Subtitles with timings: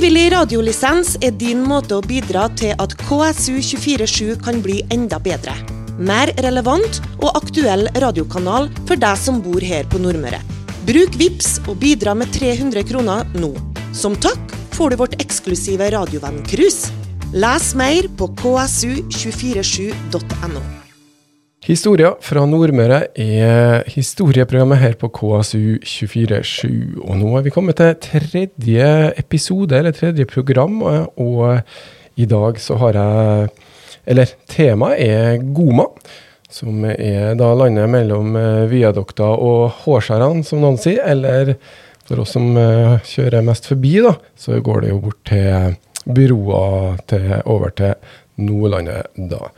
[0.00, 5.52] Frivillig radiolisens er din måte å bidra til at KSU247 kan bli enda bedre.
[6.00, 10.40] Mer relevant og aktuell radiokanal for deg som bor her på Nordmøre.
[10.88, 13.52] Bruk VIPS og bidra med 300 kroner nå.
[13.92, 14.40] Som takk
[14.72, 16.88] får du vårt eksklusive radiovenn-cruise.
[17.36, 20.89] Les mer på ksu247.no.
[21.60, 26.70] Historia fra Nordmøre er historieprogrammet her på KSU247.
[27.04, 28.86] Og nå er vi kommet til tredje
[29.20, 30.78] episode, eller tredje program,
[31.20, 31.60] og
[32.16, 33.50] i dag så har jeg
[34.06, 35.84] Eller temaet er Goma,
[36.48, 38.32] som er da landet mellom
[38.70, 41.04] viadukter og Hårskjærene, som noen sier.
[41.04, 41.58] Eller
[42.08, 45.76] for oss som kjører mest forbi, da, så går det jo bort til
[46.08, 47.94] byråer til, over til
[48.40, 49.50] Nordlandet da.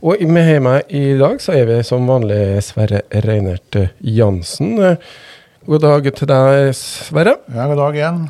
[0.00, 4.78] Og med meg i dag så er vi som vanlig Sverre Reinert Jansen.
[5.68, 7.34] God dag til deg, Sverre.
[7.52, 8.22] Ja, god dag igjen.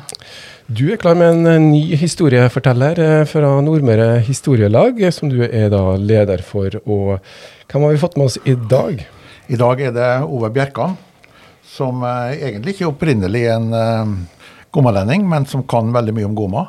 [0.67, 6.43] Du er klar med en ny historieforteller fra Nordmøre Historielag, som du er da leder
[6.43, 6.75] for.
[6.83, 7.23] Og
[7.71, 9.05] hvem har vi fått med oss i dag?
[9.47, 10.99] I dag er det Ove Bjerkan,
[11.63, 14.27] som egentlig ikke opprinnelig er en
[14.75, 16.67] gomalending, men som kan veldig mye om Goma.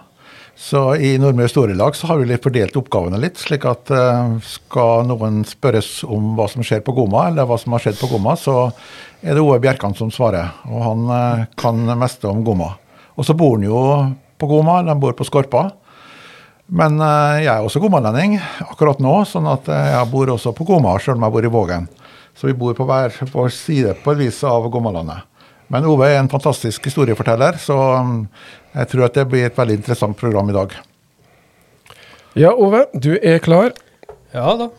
[0.58, 5.06] Så i Nordmøre Storelag så har vi litt fordelt oppgavene litt, slik at uh, skal
[5.08, 8.36] noen spørres om hva som skjer på Goma, eller hva som har skjedd på Goma,
[8.36, 8.66] så
[9.22, 10.52] er det Ove Bjerkan som svarer.
[10.68, 12.74] Og han uh, kan meste om Goma.
[13.16, 13.80] Og så bor han jo
[14.40, 15.70] på Goma, han bor på Skorpa.
[16.72, 18.36] Men uh, jeg er også gomalending
[18.68, 21.90] akkurat nå, sånn at jeg bor også på Goma, selv om jeg bor i Vågen.
[22.36, 25.31] Så vi bor på hver vår side på et vis av Gomalandet.
[25.68, 27.76] Men Ove er en fantastisk historieforteller, så
[28.74, 30.74] jeg tror at det blir et veldig interessant program i dag.
[32.38, 33.72] Ja, Ove, du er klar?
[34.32, 34.70] Ja da.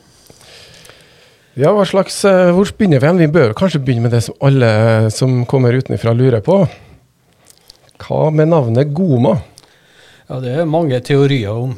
[1.54, 3.12] Ja, hva slags, Hvor begynner vi?
[3.26, 4.72] Vi bør kanskje begynne med det som alle
[5.14, 6.64] som kommer utenfra lurer på.
[8.02, 9.36] Hva med navnet Goma?
[10.30, 11.76] Ja, Det er mange teorier om.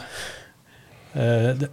[1.13, 1.69] Eh, det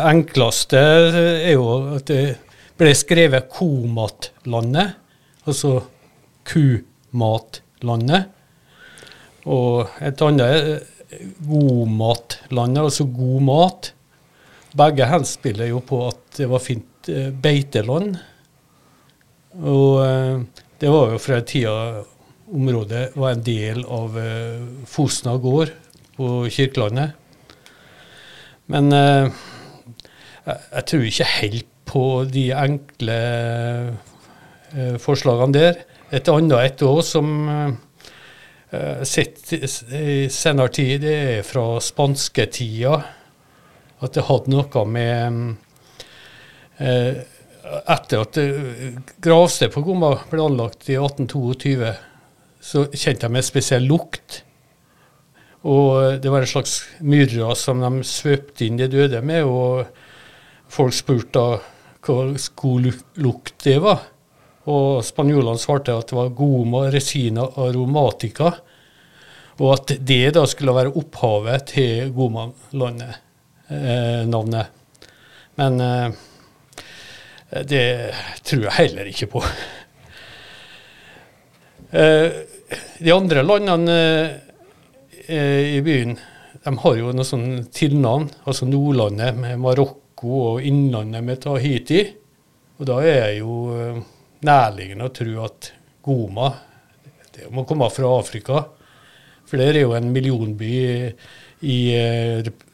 [0.00, 2.38] enkleste er jo at det
[2.80, 4.96] ble skrevet Komatlandet,
[5.44, 5.82] altså
[6.52, 8.28] kumatlandet.
[9.48, 10.82] Og et annet er
[11.42, 13.92] godmatlandet, altså god mat.
[14.78, 17.10] Begge henspiller jo på at det var fint
[17.42, 18.14] beiteland.
[19.58, 20.46] Og
[20.80, 21.74] det var jo fra tida
[22.52, 24.16] området var en del av
[24.88, 25.74] Fosna gård
[26.16, 27.18] på Kirkelandet.
[28.72, 29.32] Men jeg,
[30.46, 33.18] jeg tror ikke helt på de enkle
[35.02, 35.82] forslagene der.
[36.12, 42.98] Et annet et òg som uh, sett i senere tid, det er fra spansketida.
[44.02, 45.38] At det hadde noe med
[46.82, 47.22] uh,
[47.62, 48.36] Etter at
[49.22, 51.92] gravstedet på Gomma ble anlagt i 1822,
[52.60, 54.42] så kjente de en spesiell lukt.
[55.62, 59.86] Og det var en slags myrra som de svøpte inn de døde med, og
[60.68, 61.46] folk spurte
[62.02, 62.18] hva
[62.58, 62.90] god
[63.22, 64.11] lukt det var.
[64.70, 68.52] Og spanjolene svarte at det var goma resina aromatica,
[69.58, 73.18] og at det da skulle være opphavet til Goma-navnet.
[73.68, 74.68] Eh,
[75.60, 76.14] Men eh,
[77.68, 77.86] det
[78.42, 79.42] tror jeg heller ikke på.
[81.92, 82.28] Eh,
[82.98, 83.98] de andre landene
[85.28, 86.16] i byen
[86.62, 92.02] de har jo noe sånn tilnavn, altså Nordlandet med Marokko og Innlandet med Tahiti.
[92.78, 94.02] Og da er jeg jo
[94.46, 95.72] nærliggende å tro at
[96.02, 96.50] Goma
[97.32, 98.64] det må komme fra Afrika.
[99.48, 100.72] For det er jo en millionby
[101.62, 101.78] i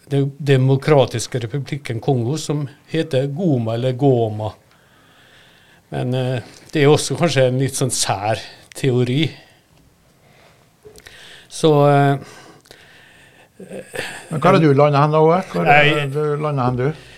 [0.09, 4.51] Den demokratiske republikken Kongo som heter Goma eller Goma.
[5.93, 6.11] Men
[6.73, 8.41] det er også kanskje en litt sånn sær
[8.75, 9.29] teori.
[11.49, 11.71] Så
[13.59, 15.39] Men Hva er det du lander hen, Åge?
[15.53, 17.18] Hvor er det du lander hen, du?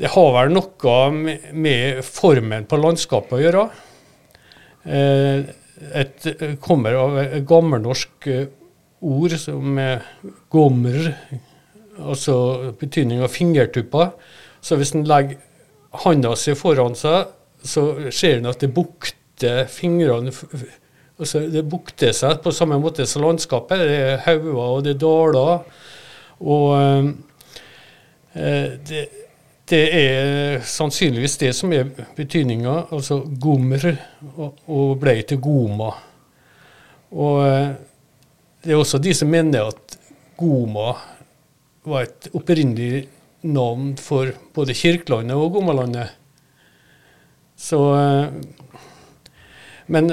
[0.00, 0.92] Det har vel noe
[1.52, 3.64] med formen på landskapet å gjøre.
[6.00, 6.28] Et
[6.64, 8.30] kommer av et gammelnorsk
[9.04, 10.00] ord som er
[10.52, 11.10] gomr,
[12.00, 12.38] altså
[12.80, 14.14] betydning av fingertupper.
[14.64, 15.36] Så hvis en legger
[16.06, 17.28] handa si foran seg,
[17.60, 20.32] så ser en at det bukter fingrene
[21.20, 23.82] altså Det bukter seg på samme måte som landskapet.
[23.84, 25.58] Det er hauger og det er daler.
[26.40, 27.10] Og
[28.88, 29.02] det
[29.70, 33.86] det er sannsynligvis det som er betydninga, altså gomr,
[34.34, 35.92] og, og blei til Goma.
[37.10, 37.40] Og
[38.62, 39.96] det er også de som mener at
[40.38, 40.94] Goma
[41.86, 43.06] var et opprinnelig
[43.46, 46.12] navn for både Kirkelandet og Gomalandet.
[47.56, 47.80] Så
[49.90, 50.10] Men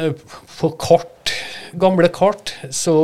[0.57, 1.31] på kart,
[1.77, 2.95] gamle kart, så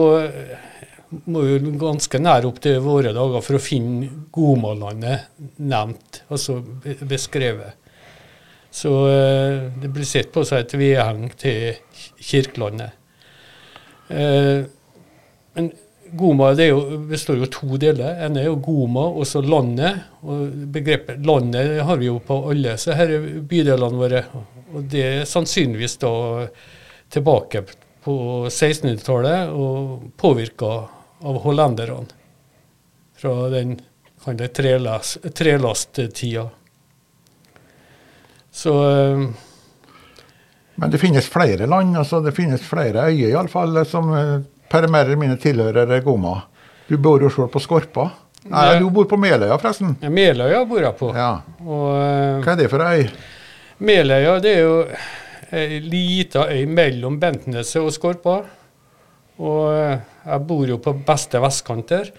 [1.26, 5.30] må jo ganske nær opp til våre dager for å finne Gomalandet
[5.62, 6.60] nevnt, altså
[7.08, 7.80] beskrevet.
[8.74, 11.76] Så eh, det blir sett på som et vedheng til
[12.18, 12.96] Kirkelandet.
[14.10, 14.64] Eh,
[15.54, 15.70] men
[16.14, 16.80] Goma jo,
[17.10, 18.20] består jo av to deler.
[18.26, 20.04] En er jo Goma og så landet.
[20.22, 24.26] og Begrepet landet har vi jo på alle så her er bydelene våre.
[24.74, 26.14] og Det er sannsynligvis da
[27.14, 27.64] tilbake
[28.04, 28.16] på
[28.50, 30.74] 1600-tallet og påvirka
[31.24, 32.06] av hollenderne
[33.18, 33.78] fra den
[35.34, 36.50] trelasttida.
[38.52, 39.20] Så eh,
[40.76, 44.40] Men det finnes flere land, altså det finnes flere øyer iallfall, som eh,
[44.70, 46.42] per mer eller mindre tilhører Goma.
[46.88, 48.10] Du bor jo sjøl på Skorpa.
[48.44, 49.96] Nei, det, du bor på Meløya, forresten.
[50.04, 51.14] ja, Meløya bor jeg på.
[51.16, 51.30] Ja.
[51.64, 53.06] Og, eh, Hva er det for øy?
[53.84, 54.76] Meløya det er jo
[55.54, 58.42] ei lita øy mellom Bentneset og Skorpa.
[59.42, 62.12] Og eh, jeg bor jo på beste vestkant der.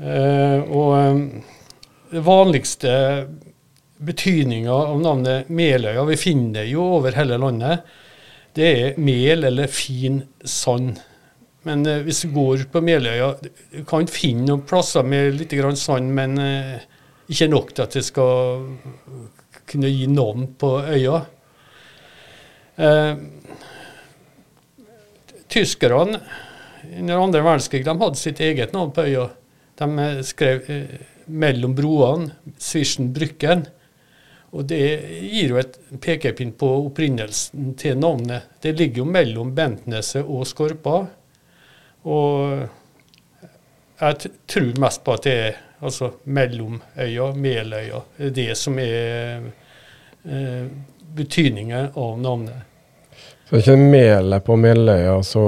[0.00, 1.20] Eh, og eh,
[2.10, 2.92] det vanligste
[4.00, 7.84] betydninga av navnet Meløya, vi finner det jo over hele landet,
[8.56, 10.96] det er mel eller fin sand.
[11.68, 16.08] Men hvis du går på Meløya Du kan finne noen plasser med litt grann sand,
[16.16, 16.40] men
[17.30, 18.64] ikke nok til at det skal
[19.68, 21.20] kunne gi navn på øya.
[22.80, 23.16] Eh,
[25.50, 26.20] tyskerne
[26.98, 29.28] under andre verdenskrig de hadde sitt eget navn på øya.
[29.78, 33.66] De eh, skrev eh, 'mellom broene', 'Zwischen Brücken'.
[34.50, 34.82] Og det
[35.30, 38.48] gir jo et pekepinn på opprinnelsen til navnet.
[38.62, 41.06] Det ligger jo mellom Bentneset og Skorpa.
[42.02, 42.68] Og
[44.00, 48.02] jeg tror mest på at det er altså Mellomøya, Meløya.
[48.18, 49.46] Det som er
[50.24, 50.66] eh,
[51.14, 52.69] betydningen av navnet.
[53.50, 55.44] Så det er ikke melet på Meløya, så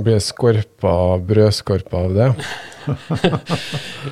[0.00, 2.28] blir det skorpa, brødskorpa av det.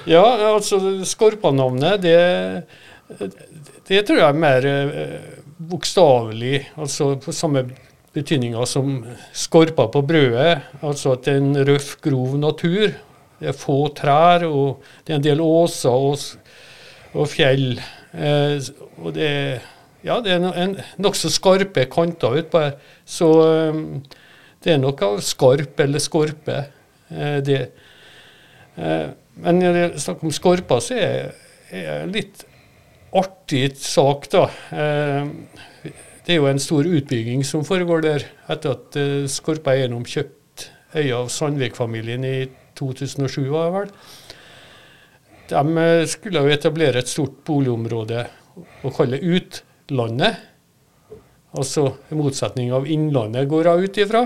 [0.07, 0.23] Ja,
[0.53, 0.77] altså
[1.09, 3.31] skorpanavnet, det,
[3.89, 5.15] det tror jeg er mer eh,
[5.73, 7.65] bokstavelig, altså på samme
[8.13, 9.01] betydninga som
[9.33, 10.61] skorpa på brødet.
[10.85, 12.93] Altså at det er en røff, grov natur.
[13.41, 16.21] Det er få trær, og det er en del åser og,
[17.17, 17.81] og fjell.
[18.13, 18.71] Eh,
[19.01, 19.33] og det,
[20.06, 22.76] ja, det er en nokså skarpe kanter utpå her.
[23.05, 23.81] Så eh,
[24.64, 26.58] det er nok skarp eller skorpe,
[27.11, 27.61] eh, det.
[28.76, 29.08] Eh,
[29.41, 31.31] men når det er snakk om skorpa, så er
[31.70, 32.44] det litt
[33.17, 34.47] artig sak, da.
[34.70, 35.88] Eh,
[36.26, 38.99] det er jo en stor utbygging som foregår der, etter at
[39.32, 42.37] Skorpa Eiendom kjøpte øya av Sandvik-familien i
[42.79, 43.94] 2007, var det vel.
[45.50, 48.26] De skulle jo etablere et stort boligområde
[48.85, 49.25] og kalle det
[49.91, 50.37] Utlandet.
[51.51, 54.21] Altså motsetning av Innlandet, går jeg ut ifra.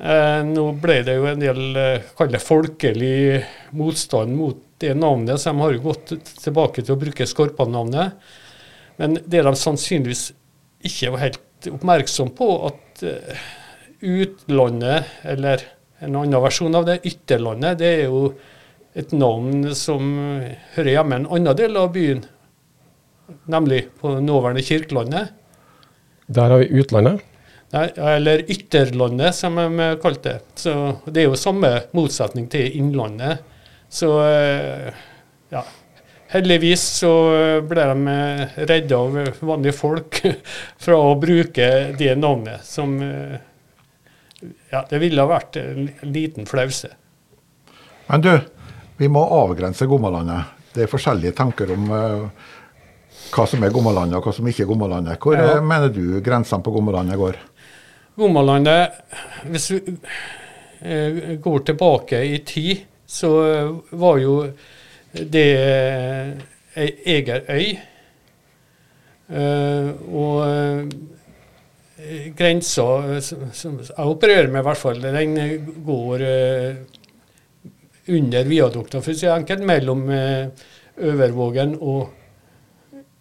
[0.00, 3.42] Eh, nå ble det jo en del eh, folkelig
[3.76, 8.16] motstand mot det navnet, så de har jo gått tilbake til å bruke Skorpa-navnet.
[8.96, 10.30] Men det de sannsynligvis
[10.88, 13.46] ikke var helt oppmerksom på, at eh,
[14.00, 15.68] utlandet, eller
[16.00, 18.30] en annen versjon av det, ytterlandet, det er jo
[18.96, 20.08] et navn som
[20.72, 22.24] hører hjemme en annen del av byen,
[23.50, 25.32] nemlig på det nåværende Kirkelandet.
[26.26, 27.22] Der har vi utlandet.
[27.74, 30.40] Nei, eller Ytterlandet, som de kalte det.
[30.62, 30.74] Så
[31.06, 33.42] Det er jo samme motsetning til Innlandet.
[33.90, 34.92] Så eh,
[35.50, 35.64] ja.
[36.34, 37.10] Heldigvis så
[37.62, 38.14] ble de
[38.66, 40.18] redda av vanlige folk
[40.86, 43.36] fra å bruke det navnet, som eh,
[44.70, 46.90] Ja, det ville ha vært en liten flause.
[48.08, 48.32] Men du,
[48.98, 50.50] vi må avgrense Gommalandet.
[50.74, 52.50] Det er forskjellige tanker om eh,
[53.34, 55.18] hva som er Gommalandet og hva som ikke er Gommalandet.
[55.18, 55.56] Hvor Ja.
[55.56, 57.36] eh, mener du grensene på Gommalandet går?
[58.16, 58.92] Gommalandet,
[59.50, 59.80] hvis vi
[60.82, 64.36] eh, går tilbake i tid, så eh, var jo
[65.14, 65.48] det
[66.76, 67.78] ei egen øy.
[70.14, 70.90] Og
[72.36, 72.86] grensa
[73.22, 75.36] som, jeg opererer med, i hvert fall, den
[75.86, 76.24] går
[78.08, 82.10] under viadukta, for å si enkelt, mellom Øvervågen og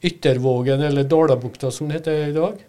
[0.04, 2.62] Yttervågen, eller Dalabukta som det heter i dag.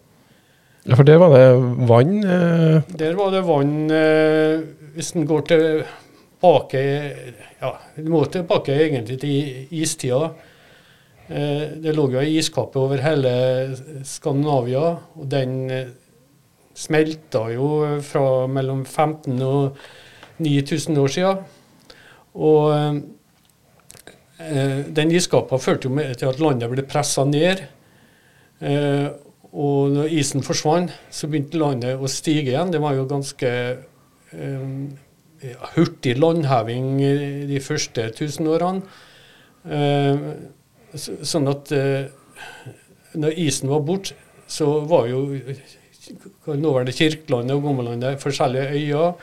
[0.84, 1.44] Ja, for der var det
[1.88, 2.18] vann.
[2.24, 4.60] Eh, Der var det vann eh,
[4.94, 6.82] Hvis en går tilbake
[7.60, 10.28] Ja, du må tilbake egentlig til istida.
[11.28, 13.32] Eh, det lå jo ei iskappe over hele
[14.04, 15.86] Skandinavia, og den eh,
[16.76, 17.70] smelta jo
[18.04, 19.78] fra mellom 15 og
[20.44, 21.44] 9000 år siden.
[22.34, 23.00] Og eh,
[24.38, 27.62] den iskappa førte jo med til at landet ble pressa ned.
[28.64, 29.08] Eh,
[29.54, 32.72] og når isen forsvant, så begynte landet å stige igjen.
[32.74, 33.50] Det var jo ganske
[34.34, 34.64] eh,
[35.76, 36.98] hurtig landheving
[37.50, 38.82] de første tusenårene.
[39.64, 40.26] Eh,
[40.98, 42.10] sånn at eh,
[43.14, 44.18] når isen var borte,
[44.50, 45.22] så var jo
[46.44, 49.14] nåværende Kirkelandet og Gommelandet forskjellige øyer.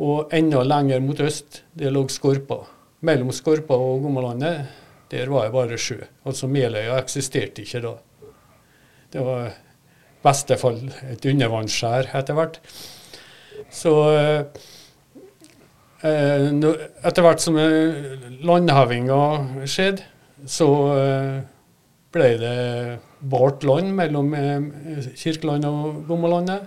[0.00, 2.64] Og enda lenger mot øst, det lå Skorpa.
[3.06, 4.66] Mellom Skorpa og Gommelandet,
[5.10, 5.98] der var det bare sjø.
[6.28, 7.94] Altså Meløya eksisterte ikke da.
[9.10, 9.54] Det var i
[10.22, 12.60] beste fall et undervannsskjær etter hvert.
[13.70, 14.60] Så eh,
[16.00, 16.46] Eh,
[17.04, 19.20] etter hvert som eh, landhevinga
[19.68, 20.06] skjedde,
[20.48, 20.66] så
[22.10, 22.54] ble det
[23.28, 24.30] bart land mellom
[25.12, 26.64] Kirkeland og Gommalandet.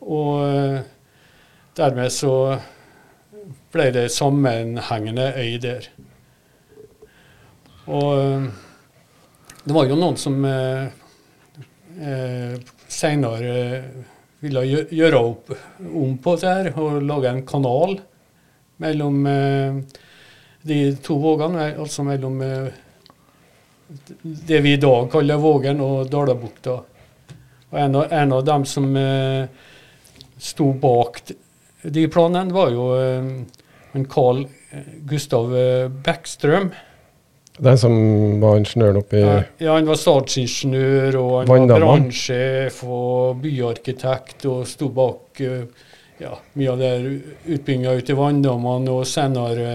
[0.00, 0.40] Og
[1.76, 2.32] dermed så
[3.72, 5.88] ble det sammenhengende øy der.
[7.92, 8.46] Og
[9.64, 10.88] det var jo noen som eh,
[12.90, 13.56] seinere
[14.42, 15.52] ville gjøre opp
[15.86, 17.94] om på det her og lage en kanal
[18.82, 19.76] mellom eh,
[20.62, 22.66] de to vågene, altså mellom eh,
[24.22, 26.76] det vi i dag kaller Vågen og Dalabukta.
[27.70, 29.46] Og en av, en av dem som eh,
[30.42, 31.22] sto bak
[31.82, 32.86] de planene, var jo
[33.92, 34.46] en Carl
[35.08, 35.52] Gustav
[36.04, 36.70] Bekkstrøm.
[37.62, 37.94] Den som
[38.40, 41.72] var ingeniøren oppi ja, ja, han var statsingeniør, og han Vandaman.
[41.74, 45.90] var brannsjef og byarkitekt, og sto bak uh,
[46.22, 46.92] ja, mye av det
[47.44, 49.66] utbygginga ute i vanndammene og senere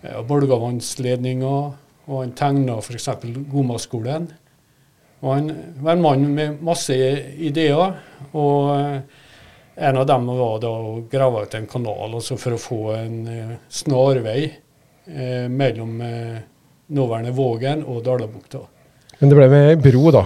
[0.00, 1.58] ja, Bolgavannsledninga.
[2.06, 3.08] Og han tegna f.eks.
[3.50, 4.28] Gomaskolen.
[5.24, 5.48] Og han
[5.82, 7.96] var en mann med masse ideer.
[8.32, 9.00] og
[9.76, 13.18] en av dem var da å grave ut en kanal altså for å få en
[13.28, 16.38] eh, snarvei eh, mellom eh,
[16.96, 18.62] nåværende Vågen og Dalabukta.
[19.18, 20.24] Men det ble med bro, da?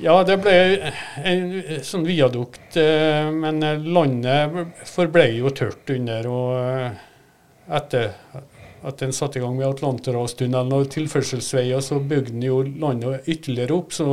[0.00, 0.56] Ja, det ble
[1.24, 1.44] en
[1.84, 6.28] sånn viadukt, eh, men landet forble jo tørt under.
[6.28, 6.98] Og eh,
[7.78, 8.12] etter
[8.86, 13.76] at en satte i gang med Atlanterhavstunnelen og tilførselsveier, så bygde en jo landet ytterligere
[13.78, 13.96] opp.
[13.96, 14.08] Så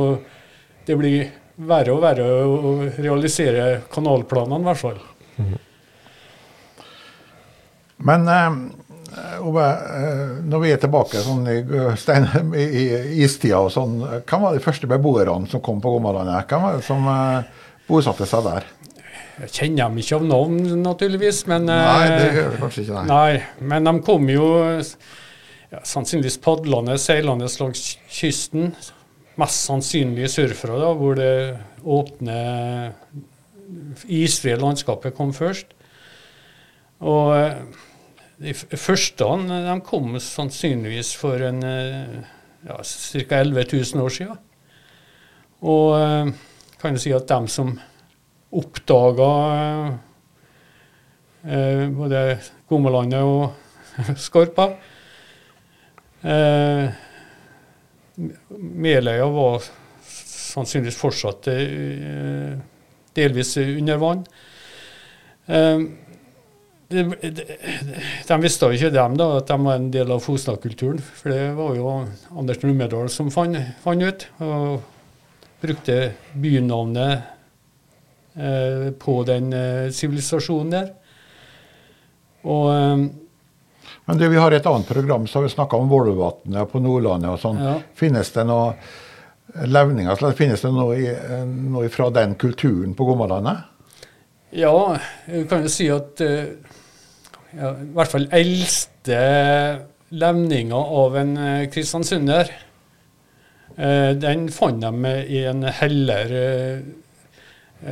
[0.88, 5.02] det blir verre og verre å realisere kanalplanene, i hvert fall.
[5.38, 5.54] Mm.
[8.04, 8.56] Men eh,
[9.14, 11.58] Eh, Ove, eh, når vi er tilbake sånn i,
[12.00, 12.26] stein,
[12.58, 12.84] i,
[13.24, 16.48] istida og sånn, hvem var de første beboerne som kom på Gommalandet?
[16.50, 18.66] Hvem var det som uh, bosatte seg der?
[19.44, 21.44] Jeg kjenner dem ikke av navn, naturligvis.
[21.50, 23.04] Men, nei, det gjør vi kanskje ikke.
[23.06, 23.06] Nei.
[23.12, 24.48] nei men de kom jo
[24.80, 28.72] ja, sannsynligvis padlende, seilende langs kysten.
[29.40, 31.32] Mest sannsynlige surfere, da, hvor det
[31.82, 32.36] åpne,
[34.06, 35.72] isfrie landskapet kom først.
[37.02, 37.34] Og
[38.38, 42.16] de første de kom sannsynligvis for en eh,
[42.66, 43.40] ja, ca.
[43.40, 44.40] 11 000 år siden.
[45.64, 46.32] Og eh,
[46.80, 47.72] kan jo si at de som
[48.54, 49.30] oppdaga
[51.44, 52.24] eh, både
[52.68, 53.54] Gommelandet og
[54.26, 54.68] Skorpa
[56.22, 57.03] eh,
[58.16, 59.64] Meløya var
[60.06, 62.54] sannsynligvis fortsatt eh,
[63.16, 64.24] delvis under vann.
[65.46, 65.86] Eh,
[66.94, 71.00] de visste jo ikke dem da, at de var en del av Fosna-kulturen.
[71.02, 71.94] For det var jo
[72.36, 74.26] Anders Numedal som fant ut.
[74.44, 74.82] Og
[75.64, 77.22] brukte bynavnet
[78.36, 80.90] eh, på den eh, sivilisasjonen eh, der.
[82.44, 83.04] Og eh,
[84.04, 87.40] Men du, vi har et annet program har vi snakka om Vålvatnet på Nordlandet og
[87.40, 87.60] sånn.
[87.62, 87.78] Ja.
[87.96, 88.74] Finnes det noe
[89.64, 91.14] levninger, så finnes det noe,
[91.46, 93.70] noe fra den kulturen på Gommalandet?
[94.54, 94.74] Ja,
[95.30, 96.52] jeg kan jo si at uh,
[97.54, 99.20] ja, i hvert fall eldste
[100.14, 102.52] levninga av en uh, kristiansunder,
[103.78, 106.36] uh, den fant de i en heller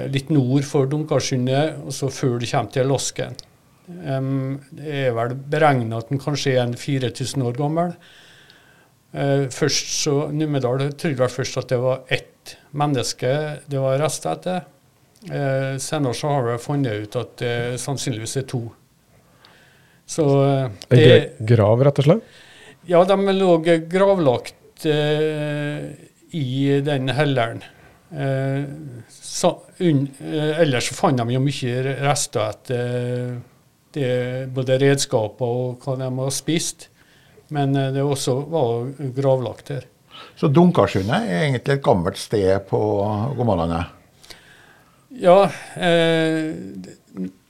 [0.09, 3.35] litt nord for Dunkarsundet, og så før du kommer til Losken.
[3.87, 7.95] Det er vel beregna at den kanskje er en 4000 år gammel.
[9.13, 13.33] først så, Numedal trodde vel først at det var ett menneske
[13.69, 14.63] det var rester etter.
[15.31, 18.63] Eh, senere så har vi funnet ut at det sannsynligvis er to.
[20.09, 22.33] Så eh, det, Grav, rett og slett?
[22.91, 25.93] Ja, de lå gravlagt eh,
[26.35, 27.63] i den helleren.
[28.11, 28.65] Eh,
[29.09, 33.39] så, un, eh, ellers fant de jo mye rester etter
[33.95, 34.13] det,
[34.55, 36.89] både redskaper og hva de har spist.
[37.53, 39.89] Men eh, det også var gravlagt her.
[40.39, 42.81] Så Dunkarsundet er egentlig et gammelt sted på
[43.37, 43.99] Gommalandet?
[45.23, 45.45] Ja,
[45.77, 46.53] eh,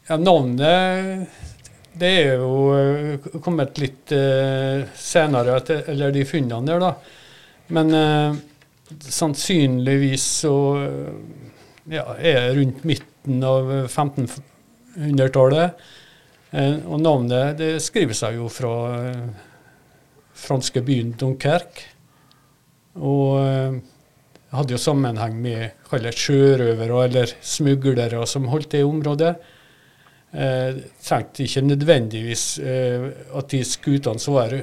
[0.09, 1.29] ja, navnet
[1.93, 5.59] det er jo eh, kommet litt eh, senere,
[5.93, 6.95] eller de funnene der, da.
[7.77, 8.33] Men eh,
[9.13, 10.55] sannsynligvis så
[11.93, 15.71] ja, er det rundt midten av 1500-tallet.
[16.53, 19.25] Eh, og navnet det skriver seg jo fra eh,
[20.37, 21.89] franske byen Dunkerque.
[23.01, 23.81] Og eh,
[24.53, 29.33] hadde jo sammenheng med sjørøvere eller smuglere som holdt det i området.
[30.33, 33.03] Eh, tenkte ikke nødvendigvis eh,
[33.37, 34.55] at de skutene som var,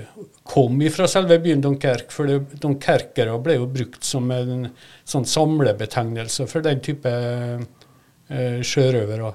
[0.49, 2.25] kom fra selve byen Dunkerque, for
[2.61, 4.71] Dunkerkere ble jo brukt som en
[5.05, 9.33] sånn samlebetegnelse for den type eh, sjørøvere.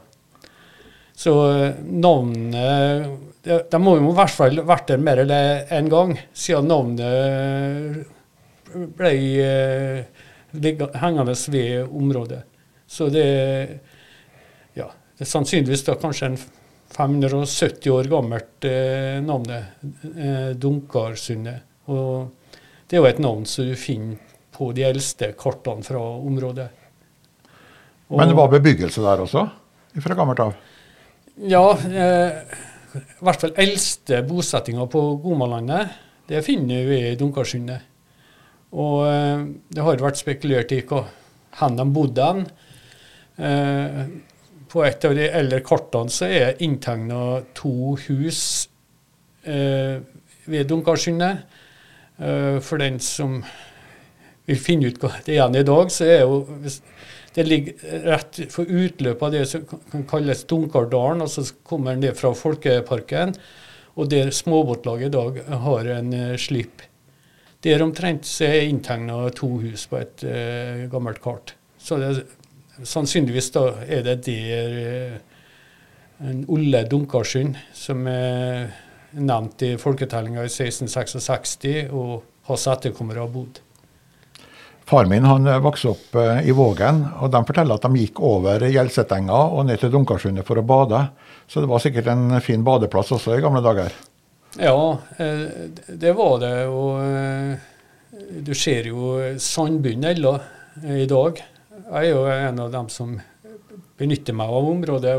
[1.15, 3.07] Så eh, navnet
[3.45, 5.35] de, de, må jo i hvert fall vært der mer enn
[5.79, 8.07] én gang, siden navnet
[8.99, 9.13] ble
[9.45, 10.25] eh,
[10.99, 12.43] hengende ved området.
[12.87, 13.29] Så det
[15.15, 16.39] det er sannsynligvis da kanskje en
[16.95, 19.77] 570 år gammelt eh, navnet,
[20.11, 21.63] eh, Dunkarsundet.
[21.91, 22.57] Og
[22.91, 24.19] det er jo et navn som du finner
[24.55, 26.67] på de eldste kartene fra området.
[28.11, 29.47] Og, Men det var bebyggelse der også,
[30.03, 30.55] fra gammelt av?
[31.35, 32.37] Ja, eh,
[32.95, 35.97] i hvert fall eldste bosettinga på Gomalandet,
[36.31, 37.89] det finner vi i Dunkarsundet.
[38.79, 39.43] Og eh,
[39.75, 41.09] det har vært spekulert i hvor
[41.59, 42.47] de bodde hen.
[43.35, 43.99] Eh,
[44.71, 48.41] på et av de eldre kartene så er inntegna to hus
[49.43, 49.99] eh,
[50.47, 51.43] ved Dunkarsundet.
[52.23, 53.41] Eh, for den som
[54.47, 56.45] vil finne ut hva det er igjen i dag, så er jo
[57.35, 61.25] det ligger rett for utløpet av det som kan kalles Dunkardalen.
[61.25, 63.35] og Så kommer den ned fra Folkeparken,
[63.99, 66.83] og der småbåtlaget i dag har en uh, slipp.
[67.65, 71.57] Der omtrent er inntegna to hus på et uh, gammelt kart.
[71.79, 72.17] Så det
[72.75, 75.19] Sannsynligvis da er det der uh,
[76.27, 78.73] en Olle Dunkarsund, som er
[79.15, 83.64] nevnt i folketellinga i 1666, og hans etterkommere har bodd.
[84.85, 88.21] Far min han eh, vokste opp eh, i Vågen, og de forteller at de gikk
[88.25, 91.01] over Gjelsetenga og ned til Dunkarsundet for å bade.
[91.49, 93.95] Så det var sikkert en fin badeplass også i gamle dager?
[94.61, 96.53] Ja, det var det.
[96.71, 100.37] Og du ser jo sandbunnen ennå
[100.95, 101.41] i dag.
[101.85, 103.17] Jeg er jo en av dem som
[103.99, 105.15] benytter meg av området.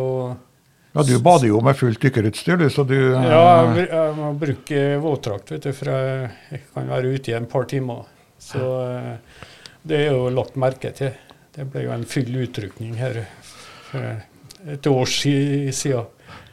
[0.94, 4.84] ja, Du bader jo med fullt dykkerutstyr, du, så du Ja, jeg, jeg må bruke
[5.04, 8.06] våtdrakt, vet du, for jeg, kan være ute i en par timer.
[8.42, 9.46] Så eh,
[9.86, 11.14] det er jo lagt merke til.
[11.56, 13.22] Det ble jo en full utrykning her
[13.90, 15.72] for et år siden.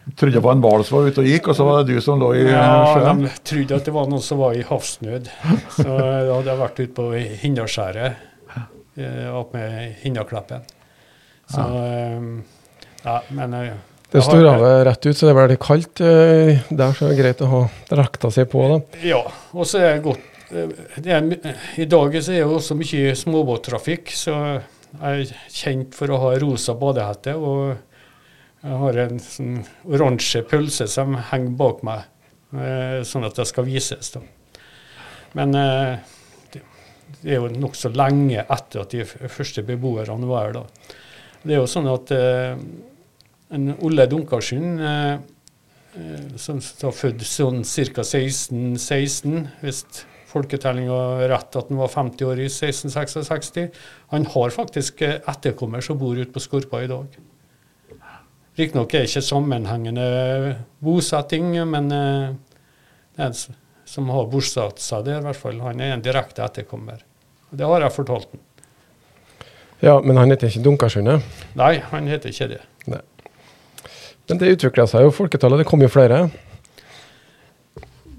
[0.03, 1.95] Jeg trodde det var en hval som var ute og gikk, og så var det
[1.95, 3.23] du som lå i ja, sjøen?
[3.23, 5.31] Ja, de trodde at det var noen som var i havsnød.
[5.79, 7.09] Så da hadde jeg vært ute på
[7.43, 8.29] Hindarskjæret
[8.95, 10.61] Eh, opp med Hinnakleppen.
[11.49, 12.43] Så ja, um,
[13.37, 13.77] men jeg,
[14.13, 17.49] Det står av rett ut, så det er veldig kaldt der, så er greit å
[17.49, 18.67] ha drakta seg på.
[18.69, 19.01] da.
[19.07, 19.23] Ja,
[19.57, 21.27] og så er det godt det er,
[21.81, 24.37] I dag er det også mye småbåttrafikk, så
[24.93, 27.35] jeg er kjent for å ha rosa badehette.
[27.37, 27.73] Og
[28.63, 32.05] jeg har en sånn oransje pølse som henger bak meg,
[33.09, 34.13] sånn at det skal vises.
[34.15, 34.23] da.
[35.33, 35.57] Men
[37.23, 40.57] det er jo nokså lenge etter at de første beboerne var her.
[40.57, 40.99] da.
[41.43, 42.57] Det er jo sånn at eh,
[43.55, 45.15] en Olle Dunkarsund, eh,
[45.99, 48.05] eh som er født sånn ca.
[48.07, 49.83] 1616, hvis
[50.33, 56.01] folketellinga rett at han var 50 år i 1666, han har faktisk eh, etterkommer som
[56.01, 57.19] bor ute på Skorpa i dag.
[58.59, 60.07] Riktignok er det ikke sammenhengende
[60.85, 62.33] bosetting, men eh,
[63.17, 63.59] det er en
[63.93, 65.61] som har bosatt seg der, i hvert fall.
[65.65, 67.03] Han er en direkte etterkommer.
[67.53, 68.43] Det har jeg fortalt ham.
[69.83, 71.25] Ja, men han heter ikke Dunkarsundet?
[71.59, 72.61] Nei, han heter ikke det.
[72.89, 73.03] Nei.
[74.31, 75.65] Men det utvikla seg jo, folketallet.
[75.65, 76.23] Det kom jo flere?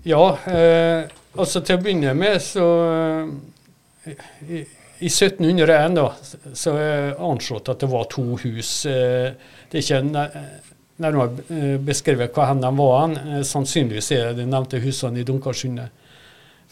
[0.03, 4.13] Ja, eh, altså til å begynne med så eh,
[4.47, 4.61] i,
[5.03, 6.07] i 1701 da,
[6.57, 8.71] så er anslått at det var to hus.
[8.89, 9.33] Eh,
[9.71, 10.01] det er ikke
[11.03, 12.95] nærmere eh, beskrevet hva de var.
[13.01, 13.43] hen.
[13.47, 16.01] Sannsynligvis er det de nevnte husene i Dunkarsundet.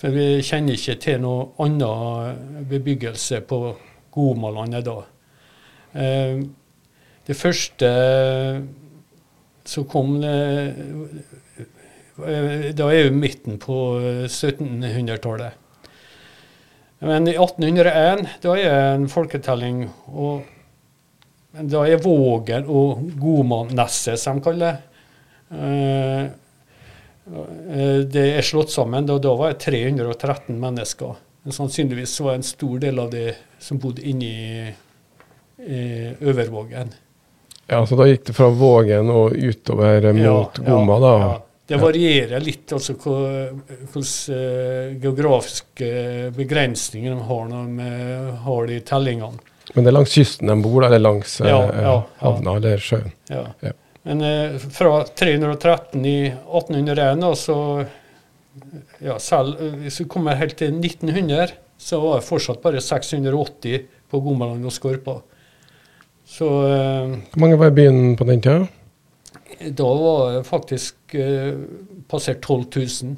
[0.02, 3.60] For vi kjenner ikke til noe annen bebyggelse på
[4.12, 4.95] Gomalandet da.
[7.28, 7.91] Det første
[9.67, 10.15] som kom
[12.77, 13.77] Da er jo midten på
[14.27, 15.57] 1700-tallet.
[17.01, 20.43] Men i 1801 da er en folketelling og
[21.51, 24.77] Da er Vågen og Gomanesset, som de kaller det.
[25.51, 26.29] Eh,
[27.27, 29.05] Eh, det er slått sammen.
[29.05, 31.15] Da, da var det 313 mennesker.
[31.43, 36.93] Men sannsynligvis var en stor del av det som bodde inne i eh, Øvervågen.
[37.67, 41.13] Ja, Så da gikk det fra Vågen og utover mot ja, Gomma, da?
[41.21, 41.31] Ja.
[41.71, 45.91] Det varierer litt altså hvilke uh, geografiske
[46.36, 49.47] begrensninger de har når de har de tellingene.
[49.71, 53.13] Men det er langs kysten de bor, eller langs uh, havna eller sjøen?
[53.31, 53.45] Ja.
[53.63, 53.71] ja.
[54.03, 57.57] Men eh, fra 313 i 1801, og så
[59.01, 63.86] ja, selv eh, hvis vi kommer helt til 1900, så var det fortsatt bare 680
[64.12, 65.19] på Gommaland og Skorpa.
[66.25, 68.65] Så eh, Hvor mange var i byen på den tida?
[69.69, 71.54] Da var det faktisk eh,
[72.08, 73.15] passert 12 000.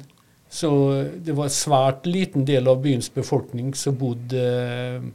[0.50, 0.70] Så
[1.16, 5.08] det var en svært liten del av byens befolkning som bodde eh,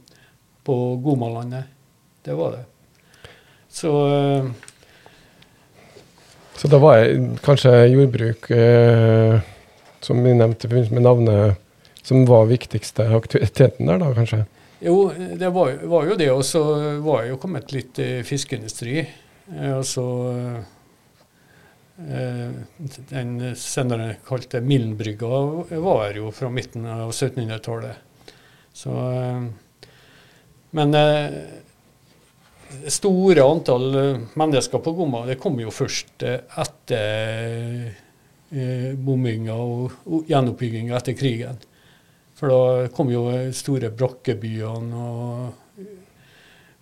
[0.64, 1.70] på Gomalandet.
[2.24, 2.64] Det var det.
[3.70, 4.50] Så eh,
[6.60, 9.40] Så da var det kanskje jordbruk, eh,
[10.04, 11.56] som vi nevnte i forbindelse med navnet,
[12.02, 14.44] som var viktigste aktiviteten der, da kanskje?
[14.80, 16.28] Jo, det var, var jo det.
[16.32, 16.62] Og så
[17.04, 19.02] var jeg jo kommet litt i fiskeindustri.
[19.56, 20.60] Eh, og så eh,
[22.00, 25.40] Den senere kalte Mildenbrygga
[25.84, 28.06] var jo fra midten av 1700-tallet.
[28.72, 29.42] Så eh,
[30.70, 31.34] Men eh,
[32.88, 37.90] store antall eh, mennesker på Gomma det kom jo først eh, etter
[38.50, 41.58] eh, bombinga og gjenoppbygginga etter krigen.
[42.38, 45.50] For da kom jo store brakkebyene og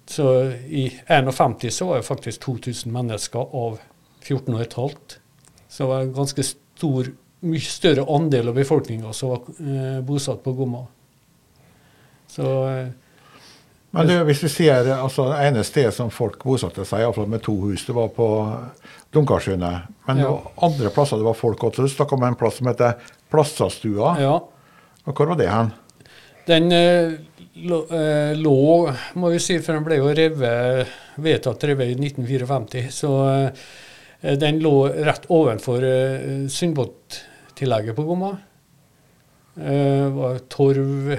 [0.08, 0.24] Så
[0.72, 3.80] i 51 så var det faktisk 2000 mennesker av
[4.22, 5.18] 14 500.
[5.68, 10.40] Så det var en ganske stor, mye større andel av befolkninga som var eh, bosatt
[10.44, 10.86] på Gomma.
[12.28, 12.88] Så eh,
[13.90, 17.40] Men du, hvis vi sier altså, det ene stedet som folk bosatte seg, iallfall med
[17.46, 18.26] to hus, det var på
[19.14, 19.86] Dunkarsundet.
[20.08, 20.34] Men Ja.
[20.62, 21.82] andre plasser det var folk også.
[21.86, 22.98] Du snakka om en plass som heter
[23.30, 24.16] Plassastua.
[24.20, 24.38] ja.
[25.08, 25.70] Og hvor var det hen?
[26.48, 27.14] Den eh,
[27.64, 32.90] lå, eh, lå, må vi si, for den ble jo revet, vedtatt revet i 1954.
[32.92, 33.12] Så
[34.20, 38.32] den lå rett ovenfor eh, Sundbåttillegget på Gomma.
[39.54, 41.12] Det var torv,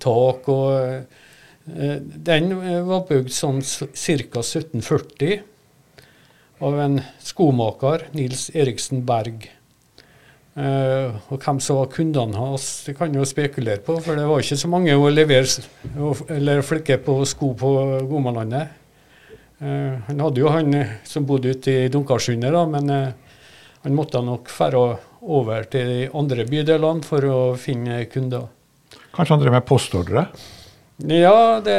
[0.00, 4.42] tak og eh, Den eh, var bygd sånn ca.
[4.42, 5.40] 1740
[6.60, 9.48] av en skomaker, Nils Eriksen Berg.
[10.50, 14.42] Uh, og hvem som var kundene hans, det kan jo spekulere på, for det var
[14.42, 15.46] ikke så mange å levere
[16.34, 17.70] eller flikke på sko på
[18.10, 18.79] Gomalandet.
[19.60, 23.08] Eh, han hadde jo han eh, som bodde ute i Dunkarsundet, men eh,
[23.84, 24.80] han måtte nok fære
[25.20, 28.46] over til de andre bydelene for å finne kunder.
[29.12, 30.24] Kanskje han drev med postordre?
[31.10, 31.76] Ja, det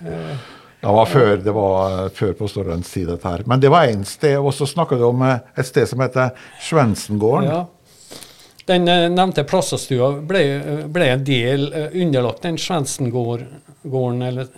[0.00, 3.44] Det var før det var før postordrens tid, dette her.
[3.48, 7.48] Men det var én sted, og så snakka du om et sted som heter Svensengården.
[7.48, 7.66] Ja.
[8.68, 10.42] Den nevnte Plassastua ble,
[10.92, 14.48] ble en del underlagt den Svensengården, eller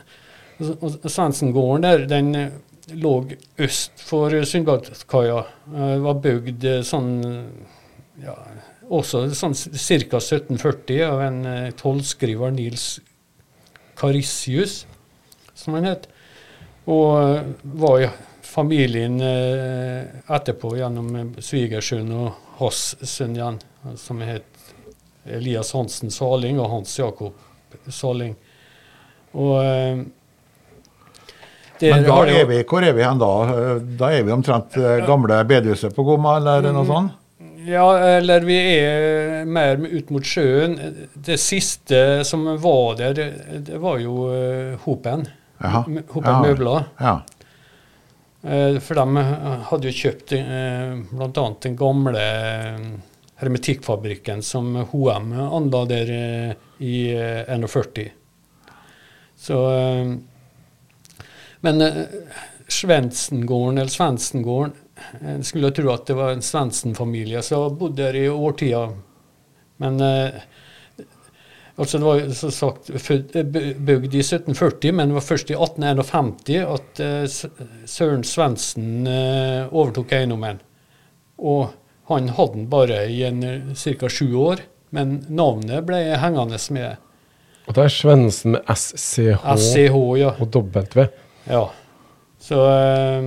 [1.05, 2.51] Svensengården der, den eh,
[2.87, 3.15] lå
[3.59, 5.45] øst for Sundbadkaia.
[5.75, 7.13] Eh, var bygd eh, sånn
[8.23, 8.37] ja,
[8.93, 10.21] også sånn ca.
[10.21, 11.41] 1740 av en
[11.79, 13.01] tollskriver Nils
[13.99, 14.83] Carissius,
[15.55, 16.09] som han het.
[16.91, 18.11] Og var i
[18.43, 23.61] familien etterpå gjennom svigersønnen og hans sønn igjen,
[23.97, 24.73] som het
[25.25, 27.39] Elias Hansen Saling og Hans Jakob
[27.89, 28.35] Saling.
[29.33, 29.55] Og
[31.83, 33.33] eh, Men da er vi, hvor er vi hen da?
[33.53, 37.19] Eh, Da er vi omtrent eh, gamle bedehuset på Gomma, eller noe sånt?
[37.63, 37.85] Ja,
[38.19, 40.73] eller vi er mer ut mot sjøen.
[41.15, 43.21] Det siste som var der,
[43.63, 45.23] det, var jo uh, Hopen.
[45.63, 45.85] Jaha.
[46.11, 46.41] Hopen Ja.
[46.43, 46.89] Møbler.
[46.99, 47.13] Ja.
[48.43, 49.23] Eh, for de
[49.69, 51.45] hadde jo kjøpt bl.a.
[51.63, 52.89] den gamle eh,
[53.43, 58.11] hermetikkfabrikken som HM anla der eh, i eh, 41.
[59.39, 60.13] Så eh,
[61.63, 62.05] Men uh,
[62.73, 64.73] Svensengården, eller Svensengården
[65.21, 68.85] En skulle jo tro at det var en Svendsen-familie som bodde der i årtida.
[69.83, 70.43] Men eh,
[71.75, 76.61] altså det var som sagt eh, bygd i 1740, men det var først i 1851
[76.77, 77.25] at eh,
[77.91, 80.61] Søren Svendsen eh, overtok eiendommen.
[81.43, 81.73] Og
[82.13, 83.25] han hadde den bare i
[83.75, 84.09] ca.
[84.09, 84.63] sju år,
[84.95, 86.97] men navnet ble hengende med
[87.67, 90.35] Og det er Svendsen med SCH SCH, ja.
[90.39, 91.09] og W.
[91.49, 91.65] Ja.
[92.43, 93.23] Så eh,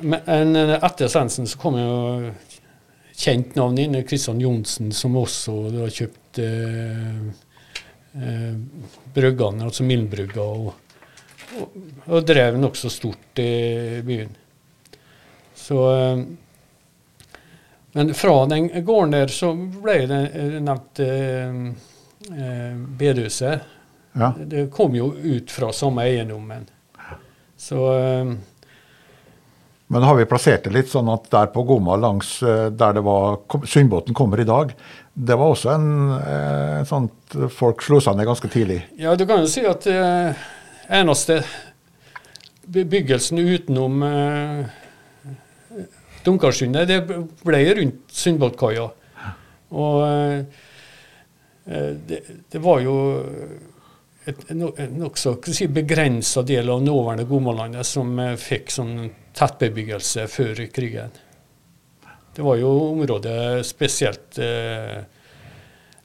[0.00, 1.96] Men etter Sensen så kom jo
[3.14, 3.96] kjent navn inn.
[4.04, 7.26] Kristian Johnsen, som også da kjøpte eh,
[8.20, 8.54] eh,
[9.14, 10.72] bryggene, altså Mildenbrygga, og,
[11.60, 11.76] og,
[12.08, 14.34] og drev nokså stort i byen.
[15.54, 16.24] Så eh,
[17.94, 20.22] Men fra den gården der så ble det
[20.66, 21.60] nevnt eh,
[22.34, 23.70] eh, bedehuset.
[24.14, 24.32] Ja.
[24.38, 26.66] Det kom jo ut fra samme eiendommen.
[27.56, 28.38] Så um,
[29.86, 33.02] Men har vi plassert det litt sånn at der på Gomma, langs eh, der det
[33.04, 34.72] var Sundbåten kommer i dag,
[35.14, 37.10] det var også en, eh, en sånn
[37.52, 38.80] folk slo seg ned ganske tidlig.
[38.98, 40.40] ja, du kan jo si at eh,
[40.88, 41.42] eneste
[42.66, 44.80] bebyggelsen utenom eh,
[46.24, 47.00] Dunkarsundet, det
[47.44, 48.88] ble rundt Sundbåtkaia.
[49.76, 50.62] Og eh,
[52.08, 52.20] det,
[52.52, 52.94] det, var jo
[54.24, 58.94] et nokså si, begrensa del av nåværende Gomalandet som eh, fikk sånn
[59.36, 61.12] tettbebyggelse før krigen.
[62.34, 65.02] Det var jo området spesielt eh,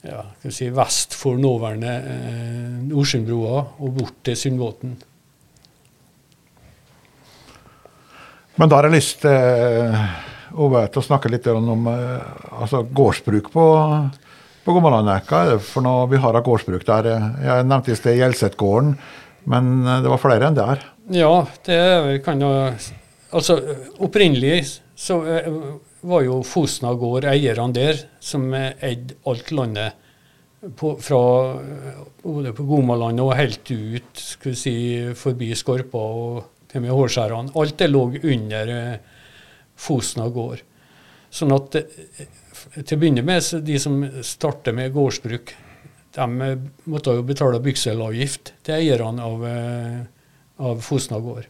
[0.06, 4.98] ja, si, vest for nåværende eh, Nordsundbrua og bort til Sundbåten.
[8.60, 10.02] Men da har jeg lyst eh,
[10.60, 12.24] Ove, til å snakke litt om eh,
[12.60, 13.66] altså, gårdsbruk på
[14.66, 15.28] på Gommalandet.
[15.30, 17.10] Hva er det for noe vi har av gårdsbruk der?
[17.44, 18.96] Jeg nevnte i sted Gjelsetgården,
[19.50, 20.84] men eh, det var flere enn der?
[21.16, 22.54] Ja, det kan jo
[23.30, 23.60] Altså,
[24.02, 24.64] opprinnelig
[24.98, 25.50] så eh,
[26.10, 30.06] var jo Fosna gård eierne der, som eide alt landet.
[30.76, 31.20] På, fra
[32.24, 34.74] både på Gomalandet og helt ut skal vi si,
[35.16, 37.54] forbi Skorpa og til med Hårskjærene.
[37.56, 39.22] Alt det lå under eh,
[39.80, 40.66] Fosna gård.
[41.30, 41.78] Sånn at
[42.84, 45.54] til å begynne med, de som starter med gårdsbruk,
[46.16, 46.58] de eh,
[46.90, 50.00] måtte jo betale bygselavgift til eierne av, eh,
[50.66, 51.46] av Fosna gård.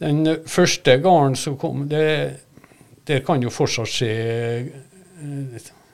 [0.00, 2.46] Den første gården som kom, det,
[3.10, 4.12] Der kan jo fortsatt skje